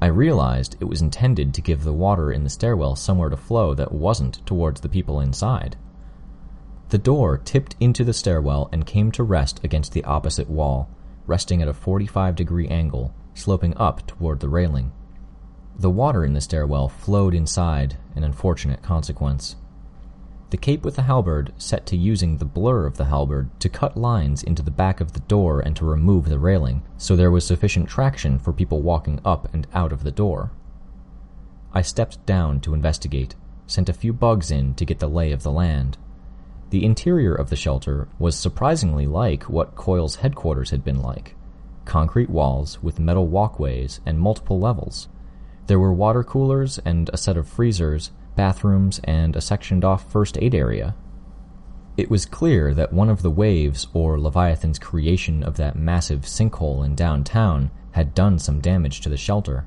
[0.00, 3.74] I realized it was intended to give the water in the stairwell somewhere to flow
[3.74, 5.76] that wasn't towards the people inside.
[6.90, 10.88] The door tipped into the stairwell and came to rest against the opposite wall,
[11.26, 14.92] resting at a 45 degree angle, sloping up toward the railing.
[15.76, 19.56] The water in the stairwell flowed inside, an unfortunate consequence.
[20.50, 23.96] The cape with the halberd set to using the blur of the halberd to cut
[23.98, 27.46] lines into the back of the door and to remove the railing, so there was
[27.46, 30.50] sufficient traction for people walking up and out of the door.
[31.74, 33.34] I stepped down to investigate,
[33.66, 35.98] sent a few bugs in to get the lay of the land.
[36.70, 41.34] The interior of the shelter was surprisingly like what Coil's headquarters had been like
[41.84, 45.08] concrete walls with metal walkways and multiple levels.
[45.66, 50.38] There were water coolers and a set of freezers, bathrooms, and a sectioned off first
[50.40, 50.94] aid area.
[51.96, 56.86] It was clear that one of the waves, or Leviathan's creation of that massive sinkhole
[56.86, 59.66] in downtown, had done some damage to the shelter.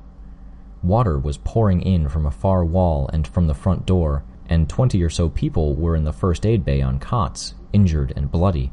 [0.82, 5.02] Water was pouring in from a far wall and from the front door, and twenty
[5.02, 8.72] or so people were in the first aid bay on cots, injured and bloody.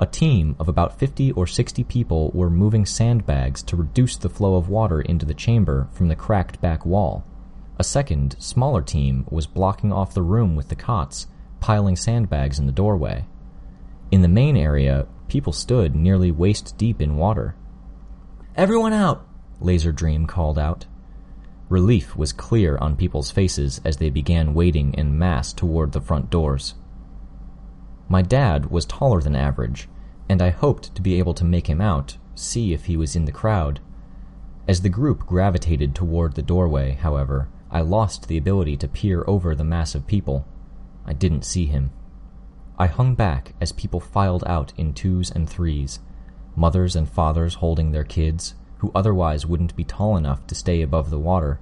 [0.00, 4.56] A team of about 50 or 60 people were moving sandbags to reduce the flow
[4.56, 7.24] of water into the chamber from the cracked back wall.
[7.80, 11.28] A second, smaller team was blocking off the room with the cots,
[11.60, 13.26] piling sandbags in the doorway.
[14.10, 17.54] In the main area, people stood nearly waist deep in water.
[18.56, 19.24] Everyone out!
[19.60, 20.86] Laser Dream called out.
[21.68, 26.30] Relief was clear on people's faces as they began wading en masse toward the front
[26.30, 26.74] doors.
[28.08, 29.88] My dad was taller than average,
[30.28, 33.26] and I hoped to be able to make him out, see if he was in
[33.26, 33.78] the crowd.
[34.66, 39.54] As the group gravitated toward the doorway, however, I lost the ability to peer over
[39.54, 40.46] the mass of people.
[41.04, 41.90] I didn't see him.
[42.78, 46.00] I hung back as people filed out in twos and threes,
[46.56, 51.10] mothers and fathers holding their kids, who otherwise wouldn't be tall enough to stay above
[51.10, 51.58] the water,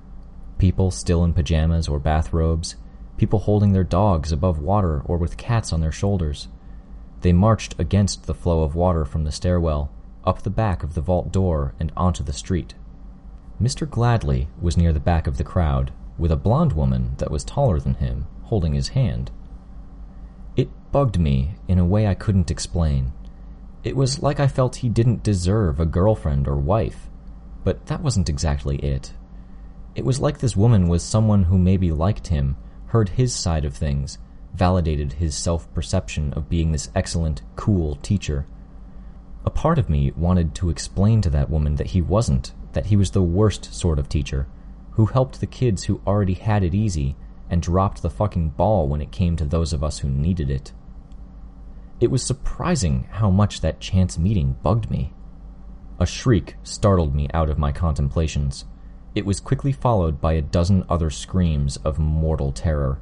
[0.59, 2.77] people still in pajamas or bathrobes,
[3.16, 6.49] people holding their dogs above water or with cats on their shoulders.
[7.23, 9.90] They marched against the flow of water from the stairwell,
[10.25, 12.75] up the back of the vault door, and onto the street.
[13.61, 13.88] Mr.
[13.88, 17.79] Gladly was near the back of the crowd, with a blonde woman that was taller
[17.81, 19.31] than him holding his hand.
[20.57, 23.12] It bugged me in a way I couldn't explain.
[23.85, 27.09] It was like I felt he didn't deserve a girlfriend or wife,
[27.64, 29.12] but that wasn't exactly it.
[29.95, 33.75] It was like this woman was someone who maybe liked him, heard his side of
[33.75, 34.19] things,
[34.55, 38.47] validated his self perception of being this excellent, cool teacher.
[39.45, 42.96] A part of me wanted to explain to that woman that he wasn't, that he
[42.96, 44.46] was the worst sort of teacher,
[44.92, 47.16] who helped the kids who already had it easy
[47.48, 50.72] and dropped the fucking ball when it came to those of us who needed it.
[52.00, 55.14] It was surprising how much that chance meeting bugged me.
[55.98, 58.66] A shriek startled me out of my contemplations.
[59.14, 63.00] It was quickly followed by a dozen other screams of mortal terror.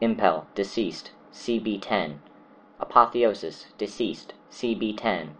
[0.00, 2.18] Impel, deceased, CB10.
[2.78, 5.30] Apotheosis, deceased, CB10.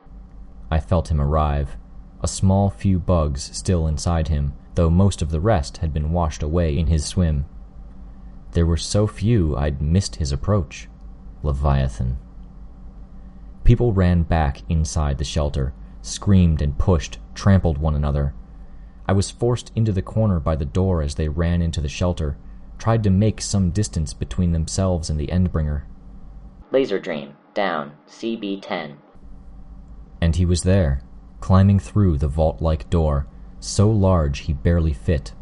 [0.72, 1.76] I felt him arrive,
[2.22, 6.42] a small few bugs still inside him, though most of the rest had been washed
[6.42, 7.46] away in his swim.
[8.52, 10.88] There were so few I'd missed his approach.
[11.42, 12.18] Leviathan.
[13.64, 18.34] People ran back inside the shelter, screamed and pushed, trampled one another.
[19.06, 22.36] I was forced into the corner by the door as they ran into the shelter,
[22.78, 25.82] tried to make some distance between themselves and the Endbringer.
[26.72, 28.96] Laser Dream, down, CB10.
[30.20, 31.02] And he was there,
[31.40, 33.26] climbing through the vault like door,
[33.58, 35.32] so large he barely fit.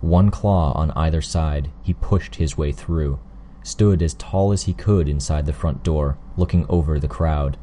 [0.00, 3.18] One claw on either side, he pushed his way through,
[3.62, 7.56] stood as tall as he could inside the front door, looking over the crowd.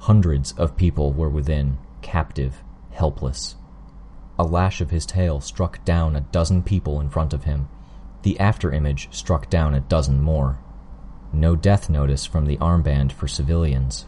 [0.00, 3.56] Hundreds of people were within, captive, helpless.
[4.38, 7.68] A lash of his tail struck down a dozen people in front of him.
[8.22, 10.58] The after image struck down a dozen more.
[11.32, 14.06] No death notice from the armband for civilians.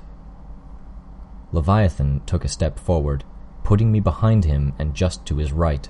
[1.53, 3.25] Leviathan took a step forward,
[3.65, 5.89] putting me behind him and just to his right.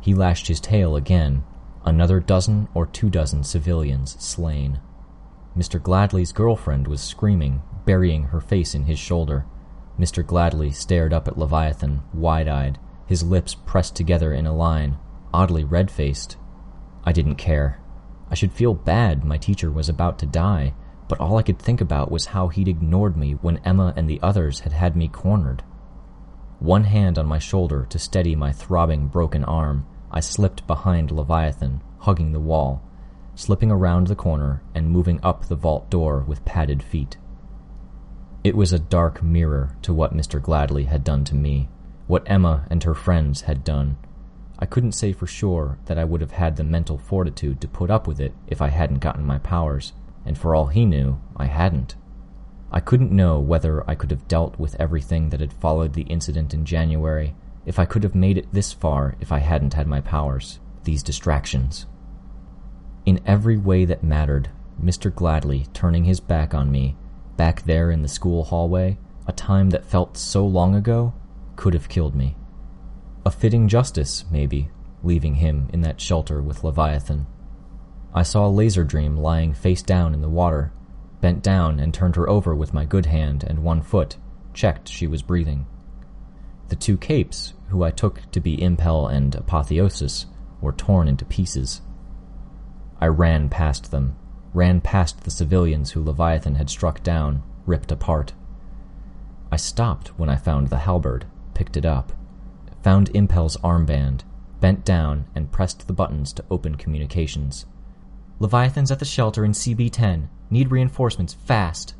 [0.00, 1.44] He lashed his tail again,
[1.84, 4.80] another dozen or two dozen civilians slain.
[5.56, 5.82] Mr.
[5.82, 9.46] Gladly's girlfriend was screaming, burying her face in his shoulder.
[9.98, 10.24] Mr.
[10.24, 14.96] Gladly stared up at Leviathan, wide eyed, his lips pressed together in a line,
[15.34, 16.36] oddly red faced.
[17.04, 17.80] I didn't care.
[18.30, 20.74] I should feel bad my teacher was about to die,
[21.10, 24.20] but all I could think about was how he'd ignored me when Emma and the
[24.22, 25.64] others had had me cornered.
[26.60, 31.82] One hand on my shoulder to steady my throbbing broken arm, I slipped behind Leviathan,
[31.98, 32.80] hugging the wall,
[33.34, 37.16] slipping around the corner and moving up the vault door with padded feet.
[38.44, 40.40] It was a dark mirror to what Mr.
[40.40, 41.68] Gladly had done to me
[42.06, 43.96] what Emma and her friends had done.
[44.60, 47.90] I couldn't say for sure that I would have had the mental fortitude to put
[47.90, 49.92] up with it if I hadn't gotten my powers,
[50.24, 51.96] and for all he knew, I hadn't.
[52.72, 56.54] I couldn't know whether I could have dealt with everything that had followed the incident
[56.54, 57.34] in January,
[57.66, 61.02] if I could have made it this far if I hadn't had my powers, these
[61.02, 61.86] distractions.
[63.04, 64.50] In every way that mattered,
[64.82, 65.14] Mr.
[65.14, 66.96] Gladly turning his back on me,
[67.36, 71.12] back there in the school hallway, a time that felt so long ago,
[71.56, 72.36] could have killed me.
[73.26, 74.70] A fitting justice, maybe,
[75.02, 77.26] leaving him in that shelter with Leviathan.
[78.12, 80.72] I saw Laser Dream lying face down in the water,
[81.20, 84.16] bent down and turned her over with my good hand and one foot,
[84.52, 85.66] checked she was breathing.
[86.68, 90.26] The two capes, who I took to be Impel and Apotheosis,
[90.60, 91.82] were torn into pieces.
[93.00, 94.16] I ran past them,
[94.52, 98.32] ran past the civilians who Leviathan had struck down, ripped apart.
[99.52, 102.12] I stopped when I found the halberd, picked it up,
[102.82, 104.22] found Impel's armband,
[104.60, 107.66] bent down, and pressed the buttons to open communications.
[108.40, 110.30] Leviathan's at the shelter in CB 10.
[110.48, 111.94] Need reinforcements fast.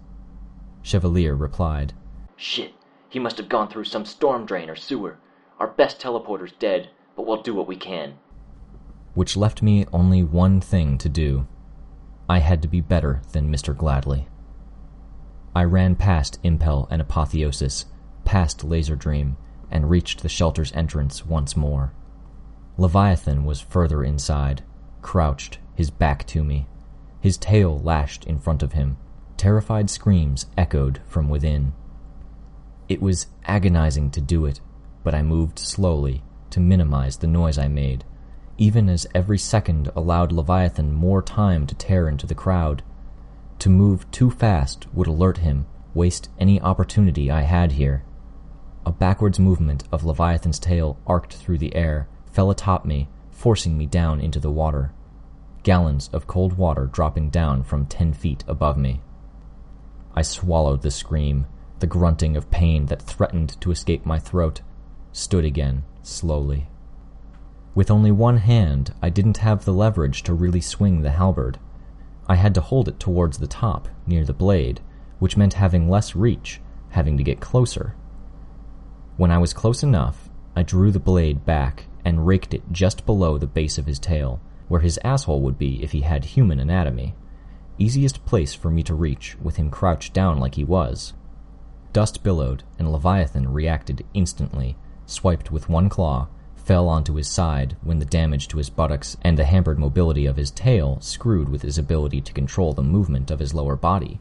[0.83, 1.93] Chevalier replied.
[2.35, 2.73] Shit,
[3.11, 5.19] he must have gone through some storm drain or sewer.
[5.59, 8.15] Our best teleporter's dead, but we'll do what we can.
[9.13, 11.47] Which left me only one thing to do.
[12.27, 13.77] I had to be better than Mr.
[13.77, 14.27] Gladly.
[15.55, 17.85] I ran past Impel and Apotheosis,
[18.25, 19.37] past Laser Dream,
[19.71, 21.93] and reached the shelter's entrance once more.
[22.79, 24.63] Leviathan was further inside,
[25.03, 26.67] crouched, his back to me.
[27.21, 28.97] His tail lashed in front of him.
[29.37, 31.73] Terrified screams echoed from within.
[32.89, 34.61] It was agonizing to do it,
[35.05, 38.05] but I moved slowly to minimize the noise I made,
[38.59, 42.83] even as every second allowed Leviathan more time to tear into the crowd.
[43.61, 48.05] To move too fast would alert him, waste any opportunity I had here.
[48.85, 53.87] A backwards movement of Leviathan's tail arced through the air, fell atop me, forcing me
[53.87, 54.93] down into the water.
[55.63, 59.01] Gallons of cold water dropping down from ten feet above me.
[60.15, 61.47] I swallowed the scream,
[61.81, 64.61] the grunting of pain that threatened to escape my throat,
[65.13, 66.69] stood again, slowly.
[67.75, 71.59] With only one hand, I didn't have the leverage to really swing the halberd.
[72.27, 74.81] I had to hold it towards the top, near the blade,
[75.19, 77.95] which meant having less reach, having to get closer.
[79.17, 83.39] When I was close enough, I drew the blade back and raked it just below
[83.39, 84.41] the base of his tail,
[84.71, 87.13] where his asshole would be if he had human anatomy.
[87.77, 91.13] Easiest place for me to reach, with him crouched down like he was.
[91.93, 97.99] Dust billowed, and Leviathan reacted instantly, swiped with one claw, fell onto his side when
[97.99, 101.77] the damage to his buttocks and the hampered mobility of his tail screwed with his
[101.77, 104.21] ability to control the movement of his lower body.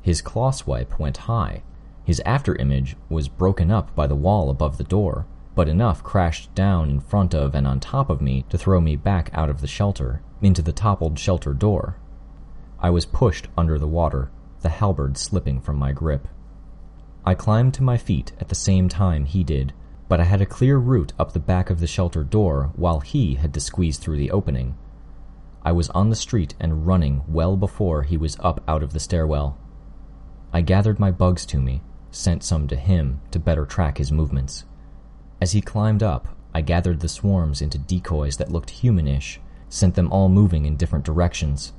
[0.00, 1.64] His claw swipe went high.
[2.04, 6.90] His afterimage was broken up by the wall above the door, but enough crashed down
[6.90, 9.66] in front of and on top of me to throw me back out of the
[9.66, 11.96] shelter, into the toppled shelter door.
[12.78, 14.30] I was pushed under the water,
[14.60, 16.28] the halberd slipping from my grip.
[17.24, 19.72] I climbed to my feet at the same time he did,
[20.08, 23.36] but I had a clear route up the back of the shelter door while he
[23.36, 24.76] had to squeeze through the opening.
[25.64, 29.00] I was on the street and running well before he was up out of the
[29.00, 29.56] stairwell.
[30.52, 31.80] I gathered my bugs to me,
[32.10, 34.66] sent some to him to better track his movements.
[35.40, 40.10] As he climbed up, I gathered the swarms into decoys that looked humanish, sent them
[40.10, 41.72] all moving in different directions,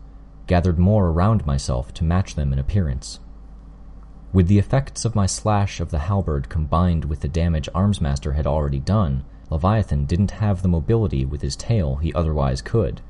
[0.46, 3.20] gathered more around myself to match them in appearance.
[4.32, 8.46] With the effects of my slash of the halberd combined with the damage Armsmaster had
[8.46, 13.02] already done, Leviathan didn't have the mobility with his tail he otherwise could.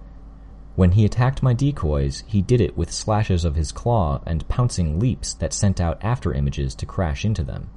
[0.75, 4.99] When he attacked my decoys, he did it with slashes of his claw and pouncing
[4.99, 7.71] leaps that sent out after images to crash into them.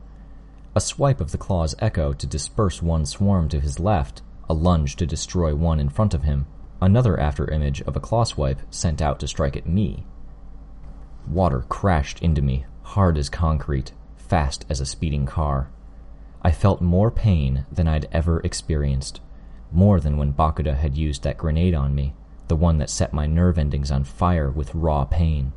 [0.73, 4.95] A swipe of the claw's echo to disperse one swarm to his left, a lunge
[4.97, 6.47] to destroy one in front of him,
[6.81, 10.07] another after image of a claw swipe sent out to strike at me.
[11.29, 15.71] Water crashed into me, hard as concrete, fast as a speeding car.
[16.41, 19.21] I felt more pain than I'd ever experienced,
[19.73, 22.15] more than when Bakuda had used that grenade on me,
[22.47, 25.53] the one that set my nerve endings on fire with raw pain.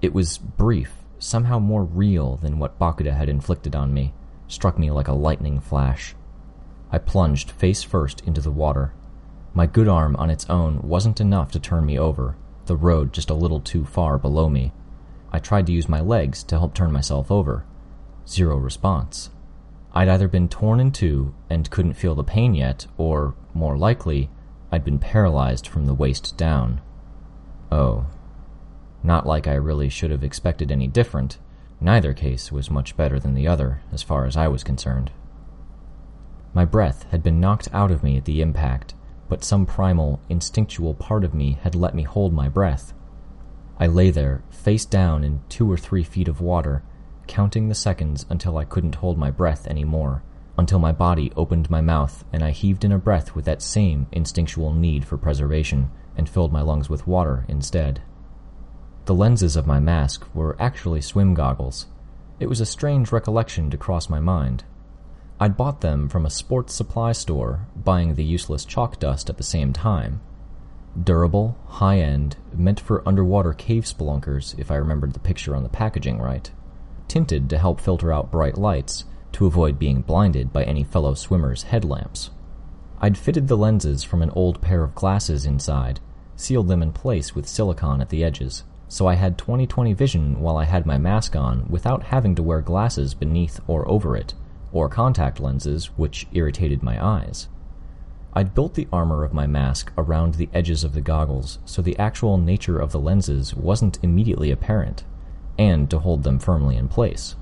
[0.00, 4.14] It was brief, somehow more real than what Bakuda had inflicted on me,
[4.52, 6.14] struck me like a lightning flash.
[6.90, 8.92] I plunged face first into the water.
[9.54, 12.36] My good arm on its own wasn't enough to turn me over,
[12.66, 14.72] the road just a little too far below me.
[15.32, 17.64] I tried to use my legs to help turn myself over.
[18.28, 19.30] Zero response.
[19.94, 24.30] I'd either been torn in two and couldn't feel the pain yet, or, more likely,
[24.70, 26.80] I'd been paralyzed from the waist down.
[27.70, 28.06] Oh.
[29.02, 31.38] Not like I really should have expected any different.
[31.82, 35.10] Neither case was much better than the other, as far as I was concerned.
[36.54, 38.94] My breath had been knocked out of me at the impact,
[39.28, 42.94] but some primal, instinctual part of me had let me hold my breath.
[43.80, 46.84] I lay there, face down in two or three feet of water,
[47.26, 50.22] counting the seconds until I couldn't hold my breath any more,
[50.56, 54.06] until my body opened my mouth and I heaved in a breath with that same
[54.12, 58.02] instinctual need for preservation and filled my lungs with water instead.
[59.04, 61.86] The lenses of my mask were actually swim goggles.
[62.38, 64.62] It was a strange recollection to cross my mind.
[65.40, 69.42] I'd bought them from a sports supply store, buying the useless chalk dust at the
[69.42, 70.20] same time.
[71.02, 75.68] Durable, high end, meant for underwater cave spelunkers, if I remembered the picture on the
[75.68, 76.48] packaging right.
[77.08, 81.64] Tinted to help filter out bright lights, to avoid being blinded by any fellow swimmer's
[81.64, 82.30] headlamps.
[83.00, 85.98] I'd fitted the lenses from an old pair of glasses inside,
[86.36, 88.62] sealed them in place with silicone at the edges,
[88.92, 92.60] so I had 20/20 vision while I had my mask on without having to wear
[92.60, 94.34] glasses beneath or over it,
[94.70, 97.48] or contact lenses, which irritated my eyes.
[98.34, 101.98] I'd built the armor of my mask around the edges of the goggles so the
[101.98, 105.04] actual nature of the lenses wasn't immediately apparent,
[105.56, 107.34] and to hold them firmly in place.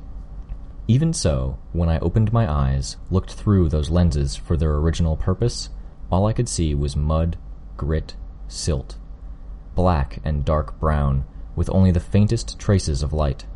[0.86, 5.68] Even so, when I opened my eyes, looked through those lenses for their original purpose,
[6.12, 7.36] all I could see was mud,
[7.76, 8.14] grit,
[8.46, 8.98] silt.
[9.74, 11.24] Black and dark brown,
[11.54, 13.46] with only the faintest traces of light.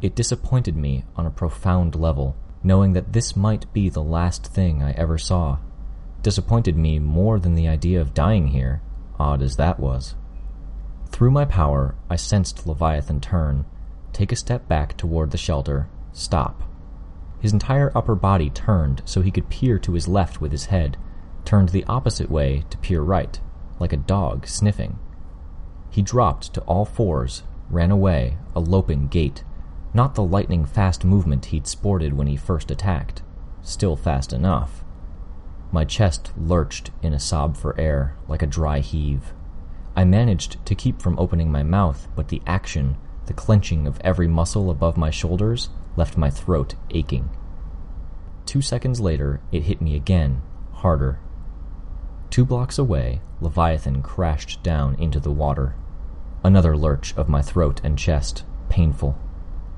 [0.00, 4.82] It disappointed me on a profound level, knowing that this might be the last thing
[4.82, 5.58] I ever saw.
[6.22, 8.82] Disappointed me more than the idea of dying here,
[9.18, 10.14] odd as that was.
[11.10, 13.64] Through my power, I sensed Leviathan turn,
[14.12, 16.62] take a step back toward the shelter, stop.
[17.40, 20.96] His entire upper body turned so he could peer to his left with his head,
[21.44, 23.38] turned the opposite way to peer right,
[23.78, 24.98] like a dog sniffing.
[25.92, 29.44] He dropped to all fours, ran away, a loping gait,
[29.92, 33.22] not the lightning fast movement he'd sported when he first attacked,
[33.60, 34.82] still fast enough.
[35.70, 39.34] My chest lurched in a sob for air, like a dry heave.
[39.94, 44.26] I managed to keep from opening my mouth, but the action, the clenching of every
[44.26, 47.28] muscle above my shoulders, left my throat aching.
[48.46, 50.40] Two seconds later, it hit me again,
[50.72, 51.20] harder.
[52.32, 55.74] Two blocks away, Leviathan crashed down into the water.
[56.42, 59.18] Another lurch of my throat and chest, painful.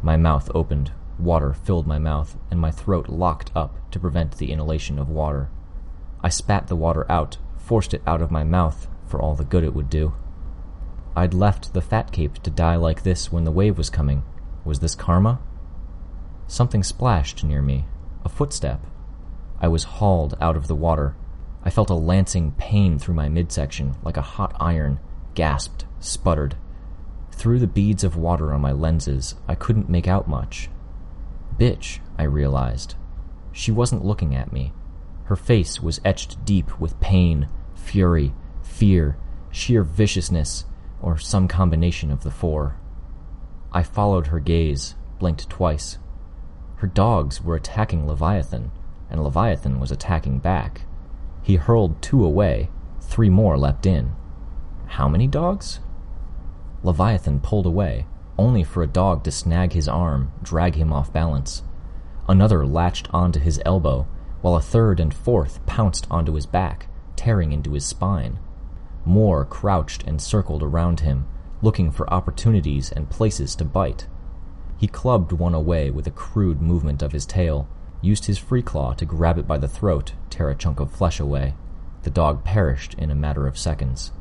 [0.03, 4.53] My mouth opened, water filled my mouth, and my throat locked up to prevent the
[4.53, 5.51] inhalation of water.
[6.23, 9.65] I spat the water out, forced it out of my mouth for all the good
[9.65, 10.15] it would do.
[11.17, 14.23] I'd left the fat cape to die like this when the wave was coming.
[14.65, 15.41] Was this karma?
[16.47, 17.87] Something splashed near me.
[18.25, 18.87] A footstep.
[19.61, 21.17] I was hauled out of the water.
[21.65, 25.01] I felt a lancing pain through my midsection, like a hot iron,
[25.35, 26.57] gasped, sputtered.
[27.33, 30.69] Through the beads of water on my lenses, I couldn't make out much.
[31.59, 32.97] Bitch, I realized.
[33.51, 34.73] She wasn't looking at me.
[35.25, 39.17] Her face was etched deep with pain, fury, fear,
[39.51, 40.67] sheer viciousness,
[41.01, 42.77] or some combination of the four.
[43.73, 45.99] I followed her gaze, blinked twice.
[46.77, 48.71] Her dogs were attacking Leviathan,
[49.09, 50.83] and Leviathan was attacking back.
[51.45, 52.71] He hurled two away,
[53.03, 54.13] three more leapt in.
[54.87, 55.79] How many dogs?
[56.83, 58.07] Leviathan pulled away,
[58.39, 61.63] only for a dog to snag his arm, drag him off balance.
[62.27, 64.07] Another latched onto his elbow,
[64.41, 68.39] while a third and fourth pounced onto his back, tearing into his spine.
[69.05, 71.27] More crouched and circled around him,
[71.61, 74.07] looking for opportunities and places to bite.
[74.79, 77.69] He clubbed one away with a crude movement of his tail,
[78.05, 81.19] used his free claw to grab it by the throat, tear a chunk of flesh
[81.19, 81.55] away.
[82.03, 84.13] The dog perished in a matter of seconds.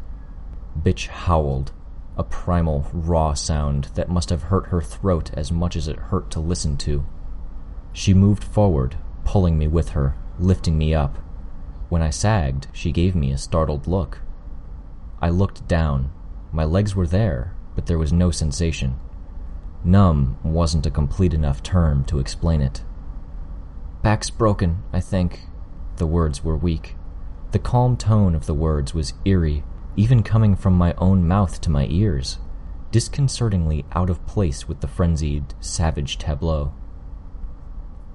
[0.82, 1.74] Bitch howled,
[2.16, 6.32] a primal, raw sound that must have hurt her throat as much as it hurt
[6.32, 7.06] to listen to.
[7.92, 11.18] She moved forward, pulling me with her, lifting me up.
[11.90, 14.22] When I sagged, she gave me a startled look.
[15.22, 16.12] I looked down.
[16.52, 19.00] My legs were there, but there was no sensation.
[19.84, 22.84] Numb wasn't a complete enough term to explain it.
[24.04, 25.48] Back's broken, I think.
[25.96, 26.98] The words were weak.
[27.52, 29.64] The calm tone of the words was eerie,
[29.96, 32.38] even coming from my own mouth to my ears,
[32.92, 36.74] disconcertingly out of place with the frenzied, savage tableau.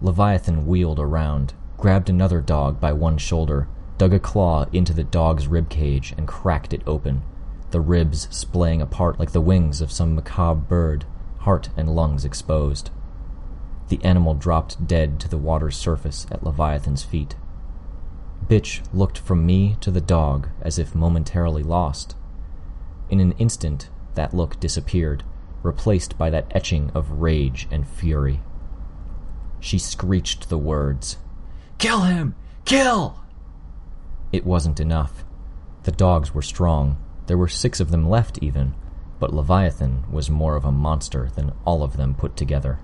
[0.03, 3.67] Leviathan wheeled around, grabbed another dog by one shoulder,
[3.97, 7.23] dug a claw into the dog's rib cage, and cracked it open,
[7.71, 11.07] the ribs splaying apart like the wings of some macabre bird
[11.39, 12.91] heart and lungs exposed.
[13.89, 17.37] The animal dropped dead to the water's surface at Leviathan's feet.
[18.47, 22.15] Bitch looked from me to the dog as if momentarily lost.
[23.11, 25.23] In an instant, that look disappeared,
[25.63, 28.41] replaced by that etching of rage and fury.
[29.61, 31.19] She screeched the words,
[31.79, 32.35] Kill him!
[32.65, 33.21] Kill!
[34.33, 35.25] It wasn't enough.
[35.85, 36.97] The dogs were strong.
[37.27, 38.75] There were six of them left, even,
[39.19, 42.79] but Leviathan was more of a monster than all of them put together.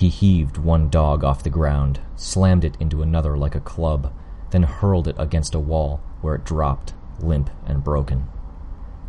[0.00, 4.10] He heaved one dog off the ground, slammed it into another like a club,
[4.48, 8.26] then hurled it against a wall where it dropped, limp and broken.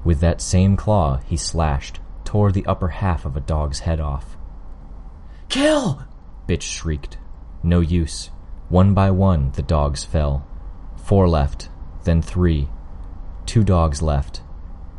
[0.04, 4.36] With that same claw, he slashed, tore the upper half of a dog's head off.
[5.48, 6.04] Kill!
[6.46, 7.18] Bitch shrieked.
[7.64, 8.30] No use.
[8.68, 10.46] One by one, the dogs fell.
[10.98, 11.70] Four left,
[12.04, 12.68] then three.
[13.46, 14.42] Two dogs left.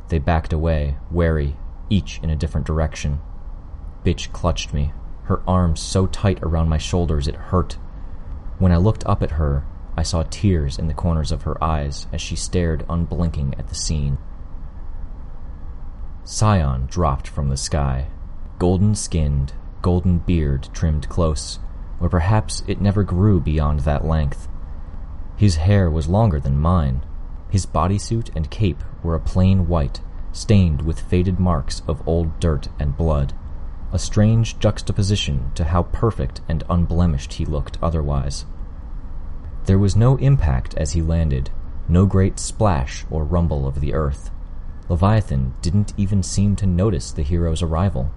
[0.08, 1.54] They backed away, wary,
[1.90, 3.20] each in a different direction.
[4.06, 4.94] Bitch clutched me,
[5.24, 7.74] her arms so tight around my shoulders it hurt.
[8.58, 9.64] When I looked up at her,
[9.96, 13.74] I saw tears in the corners of her eyes as she stared unblinking at the
[13.74, 14.18] scene.
[16.24, 18.08] Scion dropped from the sky,
[18.58, 19.52] golden skinned,
[19.82, 21.58] golden beard trimmed close,
[22.00, 24.48] or perhaps it never grew beyond that length.
[25.36, 27.04] His hair was longer than mine.
[27.50, 30.00] His bodysuit and cape were a plain white,
[30.32, 33.34] stained with faded marks of old dirt and blood,
[33.92, 38.46] a strange juxtaposition to how perfect and unblemished he looked otherwise.
[39.66, 41.50] There was no impact as he landed,
[41.88, 44.30] no great splash or rumble of the earth.
[44.88, 48.10] Leviathan didn't even seem to notice the hero's arrival.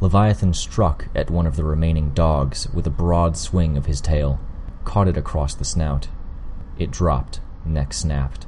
[0.00, 4.40] Leviathan struck at one of the remaining dogs with a broad swing of his tail,
[4.84, 6.08] caught it across the snout.
[6.78, 8.46] It dropped, neck snapped.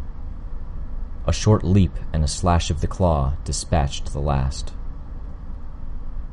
[1.26, 4.72] A short leap and a slash of the claw dispatched the last.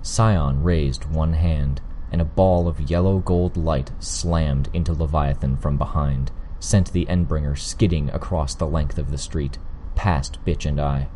[0.01, 1.81] Scion raised one hand,
[2.11, 7.57] and a ball of yellow gold light slammed into Leviathan from behind, sent the Endbringer
[7.57, 9.57] skidding across the length of the street,
[9.95, 11.09] past Bitch and I.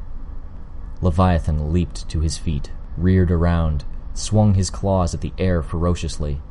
[1.02, 6.42] Leviathan leaped to his feet, reared around, swung his claws at the air ferociously.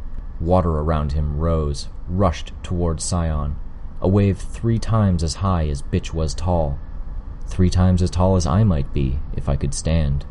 [0.41, 3.57] Water around him rose, rushed toward Scion,
[4.01, 6.79] a wave three times as high as Bitch was tall.
[7.47, 10.27] Three times as tall as I might be if I could stand.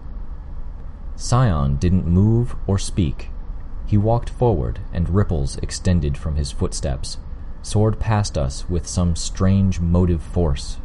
[1.22, 3.30] Scion didn't move or speak.
[3.86, 7.20] He walked forward, and ripples extended from his footsteps,
[7.62, 10.80] soared past us with some strange motive force.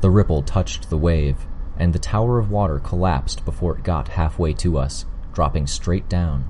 [0.00, 4.54] The ripple touched the wave, and the tower of water collapsed before it got halfway
[4.54, 6.48] to us, dropping straight down.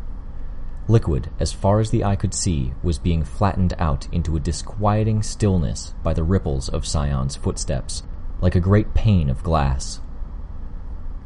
[0.87, 5.25] Liquid, as far as the eye could see, was being flattened out into a disquieting
[5.25, 8.05] stillness by the ripples of Scion's footsteps,
[8.41, 10.01] like a great pane of glass.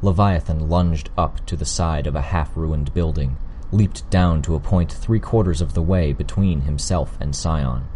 [0.03, 3.37] Leviathan lunged up to the side of a half ruined building,
[3.71, 7.87] leaped down to a point three quarters of the way between himself and Scion.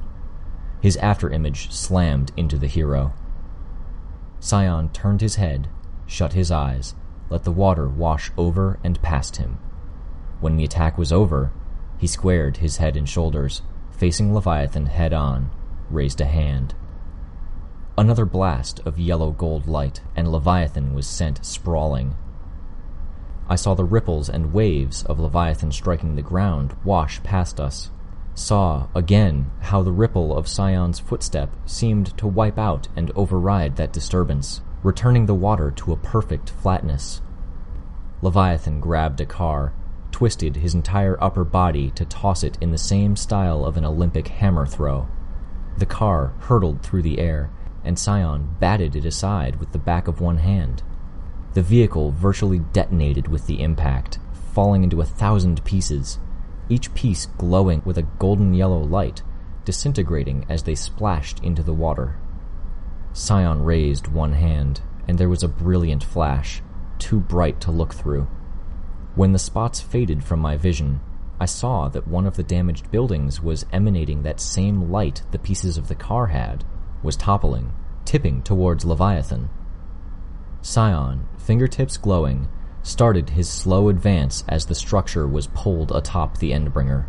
[0.80, 3.14] His afterimage slammed into the hero.
[4.38, 5.68] Scion turned his head,
[6.07, 6.94] shut his eyes,
[7.30, 9.59] let the water wash over and past him.
[10.40, 11.52] When the attack was over,
[11.96, 15.50] he squared his head and shoulders, facing Leviathan head on,
[15.88, 16.74] raised a hand.
[17.97, 22.16] Another blast of yellow gold light, and Leviathan was sent sprawling.
[23.49, 27.90] I saw the ripples and waves of Leviathan striking the ground wash past us.
[28.34, 33.92] Saw, again, how the ripple of Scion's footstep seemed to wipe out and override that
[33.92, 37.22] disturbance, returning the water to a perfect flatness.
[38.22, 39.72] Leviathan grabbed a car,
[40.11, 44.26] twisted his entire upper body to toss it in the same style of an Olympic
[44.28, 45.07] hammer throw.
[45.78, 47.51] The car hurtled through the air,
[47.85, 50.82] and Scion batted it aside with the back of one hand.
[51.53, 54.18] The vehicle virtually detonated with the impact,
[54.53, 56.18] falling into a thousand pieces,
[56.68, 59.22] each piece glowing with a golden yellow light,
[59.64, 62.16] disintegrating as they splashed into the water.
[63.12, 66.62] Scion raised one hand, and there was a brilliant flash,
[66.99, 68.26] too bright to look through.
[69.14, 71.01] When the spots faded from my vision,
[71.39, 75.76] I saw that one of the damaged buildings was emanating that same light the pieces
[75.76, 76.64] of the car had,
[77.05, 77.72] was toppling,
[78.05, 79.50] tipping towards Leviathan.
[80.62, 82.48] Scion, fingertips glowing,
[82.82, 87.07] started his slow advance as the structure was pulled atop the Endbringer.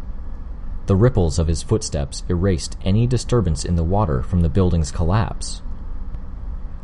[0.88, 5.62] The ripples of his footsteps erased any disturbance in the water from the building's collapse.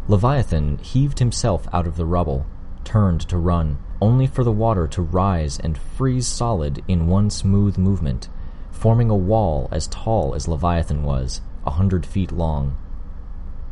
[0.07, 2.45] Leviathan heaved himself out of the rubble,
[2.83, 7.77] turned to run, only for the water to rise and freeze solid in one smooth
[7.77, 8.27] movement,
[8.71, 12.75] forming a wall as tall as Leviathan was, a hundred feet long.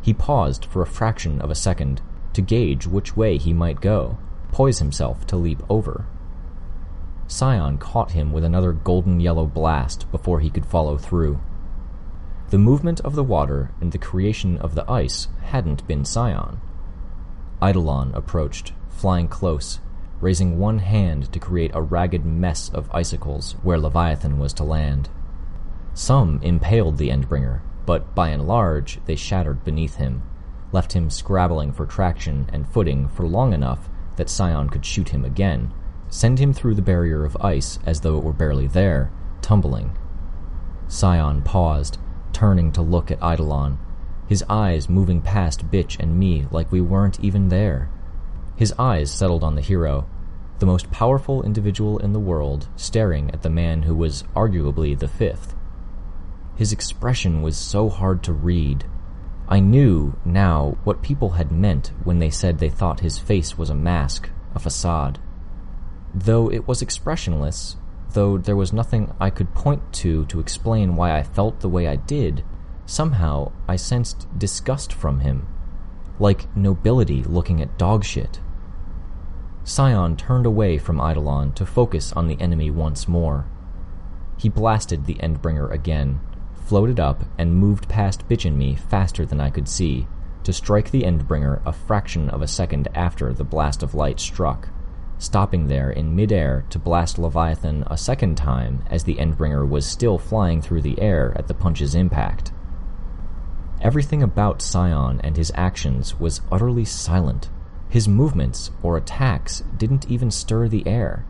[0.02, 2.00] He paused for a fraction of a second
[2.32, 4.18] to gauge which way he might go,
[4.52, 6.06] poise himself to leap over.
[7.26, 11.40] Scion caught him with another golden yellow blast before he could follow through.
[12.50, 16.60] The movement of the water and the creation of the ice hadn't been Scion.
[17.62, 19.78] Eidolon approached, flying close,
[20.20, 25.08] raising one hand to create a ragged mess of icicles where Leviathan was to land.
[25.94, 30.22] Some impaled the Endbringer, but by and large they shattered beneath him,
[30.70, 35.24] left him scrabbling for traction and footing for long enough that Scion could shoot him
[35.24, 35.74] again,
[36.08, 39.10] send him through the barrier of ice as though it were barely there,
[39.42, 39.98] tumbling.
[40.86, 41.98] Scion paused,
[42.32, 43.76] turning to look at Eidolon,
[44.28, 47.90] his eyes moving past Bitch and me like we weren't even there.
[48.54, 50.08] His eyes settled on the hero,
[50.60, 55.08] the most powerful individual in the world staring at the man who was arguably the
[55.08, 55.56] fifth.
[56.60, 58.84] His expression was so hard to read.
[59.48, 63.70] I knew now what people had meant when they said they thought his face was
[63.70, 65.18] a mask, a facade.
[66.14, 67.76] Though it was expressionless,
[68.12, 71.88] though there was nothing I could point to to explain why I felt the way
[71.88, 72.44] I did,
[72.84, 75.48] somehow I sensed disgust from him,
[76.18, 78.38] like nobility looking at dog shit.
[79.64, 83.46] Scion turned away from Eidolon to focus on the enemy once more.
[84.36, 86.20] He blasted the Endbringer again,
[86.70, 90.06] floated up, and moved past Bitch and me faster than I could see,
[90.44, 94.70] to strike the Endbringer a fraction of a second after the blast of light struck
[95.20, 100.18] stopping there in midair to blast Leviathan a second time as the Endbringer was still
[100.18, 102.52] flying through the air at the punch's impact.
[103.82, 107.50] Everything about Scion and his actions was utterly silent.
[107.90, 111.26] His movements or attacks didn't even stir the air.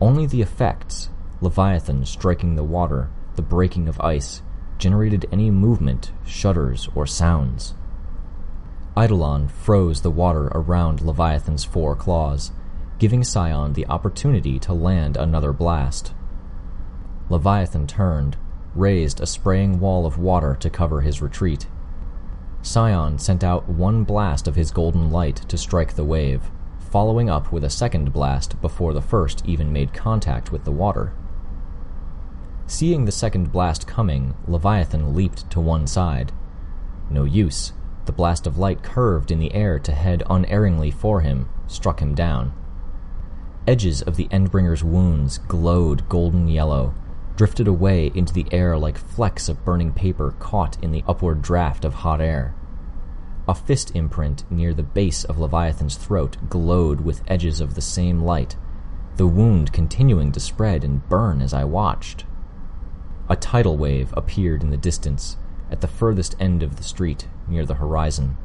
[0.00, 1.08] Only the effects,
[1.40, 4.42] Leviathan striking the water, the breaking of ice,
[4.82, 7.74] generated any movement, shudders, or sounds.
[8.98, 12.50] Eidolon froze the water around Leviathan's four claws,
[12.98, 16.12] giving Scion the opportunity to land another blast.
[17.30, 18.36] Leviathan turned,
[18.74, 21.68] raised a spraying wall of water to cover his retreat.
[22.60, 26.50] Scion sent out one blast of his golden light to strike the wave,
[26.90, 31.12] following up with a second blast before the first even made contact with the water.
[32.72, 36.32] Seeing the second blast coming, Leviathan leaped to one side.
[37.10, 37.74] No use.
[38.06, 42.14] The blast of light curved in the air to head unerringly for him, struck him
[42.14, 42.54] down.
[43.66, 46.94] Edges of the Endbringer's wounds glowed golden yellow,
[47.36, 51.84] drifted away into the air like flecks of burning paper caught in the upward draft
[51.84, 52.54] of hot air.
[53.46, 58.22] A fist imprint near the base of Leviathan's throat glowed with edges of the same
[58.22, 58.56] light,
[59.16, 62.24] the wound continuing to spread and burn as I watched.
[63.32, 65.38] A tidal wave appeared in the distance,
[65.70, 68.36] at the furthest end of the street, near the horizon.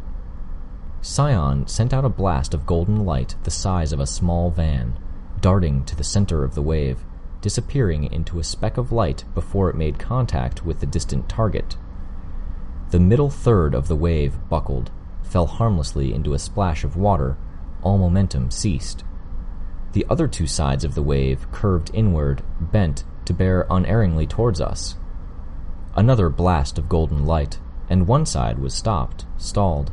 [1.01, 4.97] Scion sent out a blast of golden light the size of a small van,
[5.41, 7.03] darting to the center of the wave,
[7.41, 11.75] disappearing into a speck of light before it made contact with the distant target.
[12.91, 14.89] The middle third of the wave buckled,
[15.21, 17.35] fell harmlessly into a splash of water,
[17.81, 19.03] all momentum ceased.
[19.91, 24.95] The other two sides of the wave curved inward, bent to bear unerringly towards us.
[25.95, 27.59] Another blast of golden light,
[27.89, 29.91] and one side was stopped, stalled.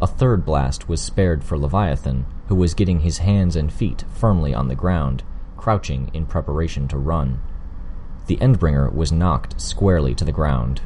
[0.00, 4.52] A third blast was spared for Leviathan, who was getting his hands and feet firmly
[4.52, 5.22] on the ground,
[5.56, 7.40] crouching in preparation to run.
[8.26, 10.82] The Endbringer was knocked squarely to the ground.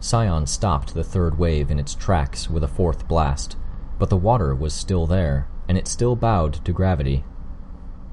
[0.00, 3.56] Scion stopped the third wave in its tracks with a fourth blast,
[3.98, 7.24] but the water was still there, and it still bowed to gravity.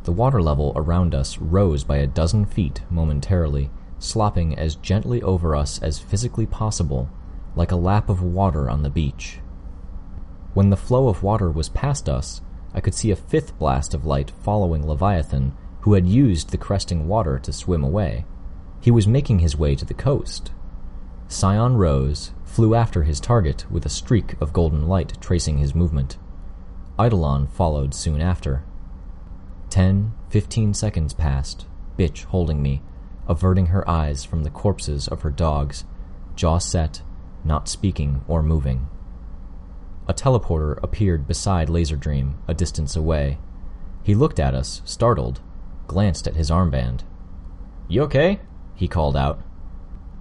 [0.05, 5.55] The water level around us rose by a dozen feet momentarily, slopping as gently over
[5.55, 7.09] us as physically possible,
[7.55, 9.39] like a lap of water on the beach.
[10.53, 12.41] When the flow of water was past us,
[12.71, 17.07] I could see a fifth blast of light following Leviathan, who had used the cresting
[17.07, 18.25] water to swim away.
[18.81, 20.51] He was making his way to the coast.
[21.27, 26.17] Scion rose, flew after his target with a streak of golden light tracing his movement.
[26.99, 28.63] Eidolon followed soon after.
[29.70, 31.66] Ten, fifteen seconds passed,
[31.97, 32.82] Bitch holding me,
[33.28, 35.86] averting her eyes from the corpses of her dogs,
[36.36, 37.01] jaw set,
[37.43, 38.88] not speaking or moving.
[40.07, 43.39] A teleporter appeared beside Laserdream, a distance away.
[44.03, 45.41] He looked at us, startled,
[45.88, 47.01] glanced at his armband.
[47.88, 48.39] You okay?
[48.76, 49.41] he called out.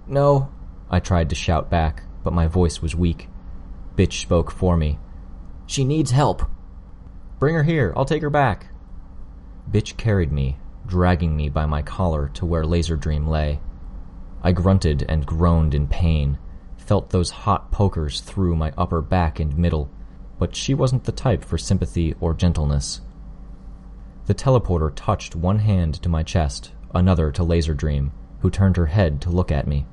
[0.07, 0.49] No,
[0.89, 3.27] I tried to shout back, but my voice was weak.
[3.95, 4.97] Bitch spoke for me.
[5.67, 6.43] She needs help.
[7.39, 8.67] Bring her here, I'll take her back.
[9.69, 13.59] Bitch carried me, dragging me by my collar to where Laserdream lay.
[14.43, 16.37] I grunted and groaned in pain,
[16.77, 19.89] felt those hot pokers through my upper back and middle,
[20.37, 23.01] but she wasn't the type for sympathy or gentleness.
[24.27, 29.21] The teleporter touched one hand to my chest, another to Laserdream, who turned her head
[29.21, 29.85] to look at me.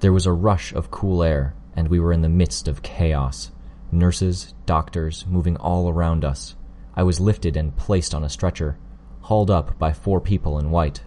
[0.00, 3.50] There was a rush of cool air, and we were in the midst of chaos.
[3.92, 6.54] Nurses, doctors, moving all around us.
[6.94, 8.76] I was lifted and placed on a stretcher,
[9.22, 11.02] hauled up by four people in white.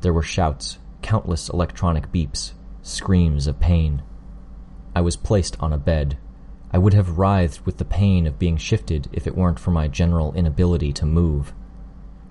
[0.00, 2.52] There were shouts, countless electronic beeps,
[2.82, 4.02] screams of pain.
[4.94, 6.18] I was placed on a bed.
[6.72, 9.88] I would have writhed with the pain of being shifted if it weren't for my
[9.88, 11.52] general inability to move.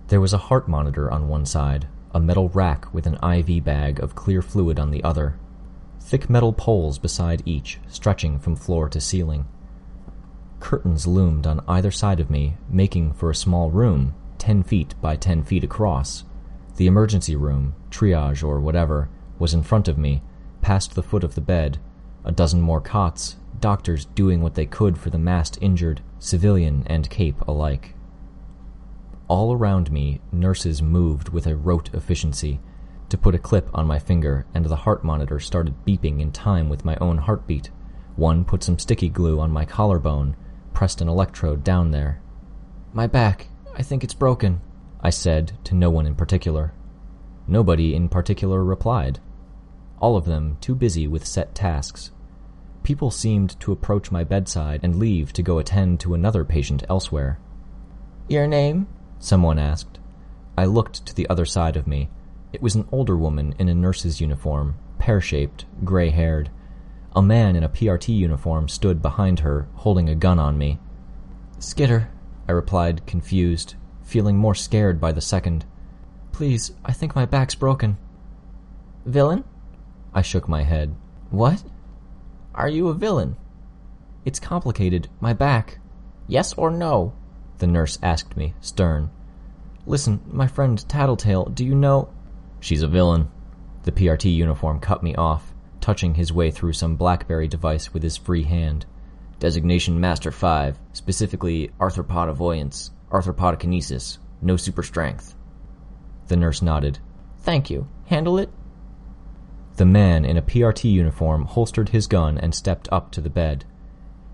[0.07, 3.99] There was a heart monitor on one side, a metal rack with an IV bag
[3.99, 5.35] of clear fluid on the other,
[6.01, 9.45] thick metal poles beside each, stretching from floor to ceiling.
[10.62, 15.18] Curtains loomed on either side of me, making for a small room, 10 feet by
[15.18, 16.24] 10 feet across.
[16.78, 20.22] The emergency room, triage or whatever, was in front of me,
[20.62, 21.80] past the foot of the bed.
[22.24, 27.09] A dozen more cots, doctors doing what they could for the massed injured, civilian and
[27.09, 27.95] cape alike.
[29.28, 32.59] All around me, nurses moved with a rote efficiency.
[33.09, 36.70] To put a clip on my finger, and the heart monitor started beeping in time
[36.70, 37.72] with my own heartbeat.
[38.16, 40.36] One put some sticky glue on my collarbone,
[40.74, 42.22] pressed an electrode down there.
[42.93, 44.61] My back, I think it's broken,
[45.01, 46.74] I said to no one in particular.
[47.47, 49.19] Nobody in particular replied.
[49.99, 52.11] All of them too busy with set tasks.
[52.84, 57.39] People seemed to approach my bedside and leave to go attend to another patient elsewhere.
[58.28, 58.88] Your name?
[59.19, 59.99] Someone asked.
[60.57, 62.09] I looked to the other side of me.
[62.53, 66.49] It was an older woman in a nurse's uniform, pear shaped, gray haired.
[67.14, 70.80] A man in a PRT uniform stood behind her, holding a gun on me.
[71.59, 72.09] Skitter,
[72.47, 75.66] I replied, confused, feeling more scared by the second.
[76.32, 77.97] Please, I think my back's broken.
[79.05, 79.43] Villain?
[80.14, 80.95] I shook my head.
[81.30, 81.64] What?
[82.55, 83.36] Are you a villain?
[84.24, 85.09] It's complicated.
[85.20, 85.80] My back.
[86.28, 87.14] Yes or no?
[87.57, 89.09] The nurse asked me, stern.
[89.86, 92.09] Listen, my friend Tattletale, do you know.
[92.59, 93.30] She's a villain.
[93.84, 95.51] The PRT uniform cut me off,
[95.82, 98.86] touching his way through some Blackberry device with his free hand.
[99.39, 105.36] Designation Master 5, specifically arthropodovoyance, arthropodokinesis, no super strength.
[106.27, 106.99] The nurse nodded.
[107.39, 107.88] Thank you.
[108.05, 108.49] Handle it?
[109.77, 113.65] The man in a PRT uniform holstered his gun and stepped up to the bed.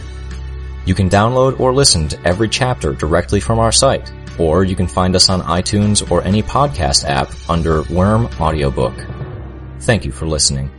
[0.86, 4.88] You can download or listen to every chapter directly from our site, or you can
[4.88, 8.93] find us on iTunes or any podcast app under Worm Audiobook.
[9.80, 10.70] Thank you for listening.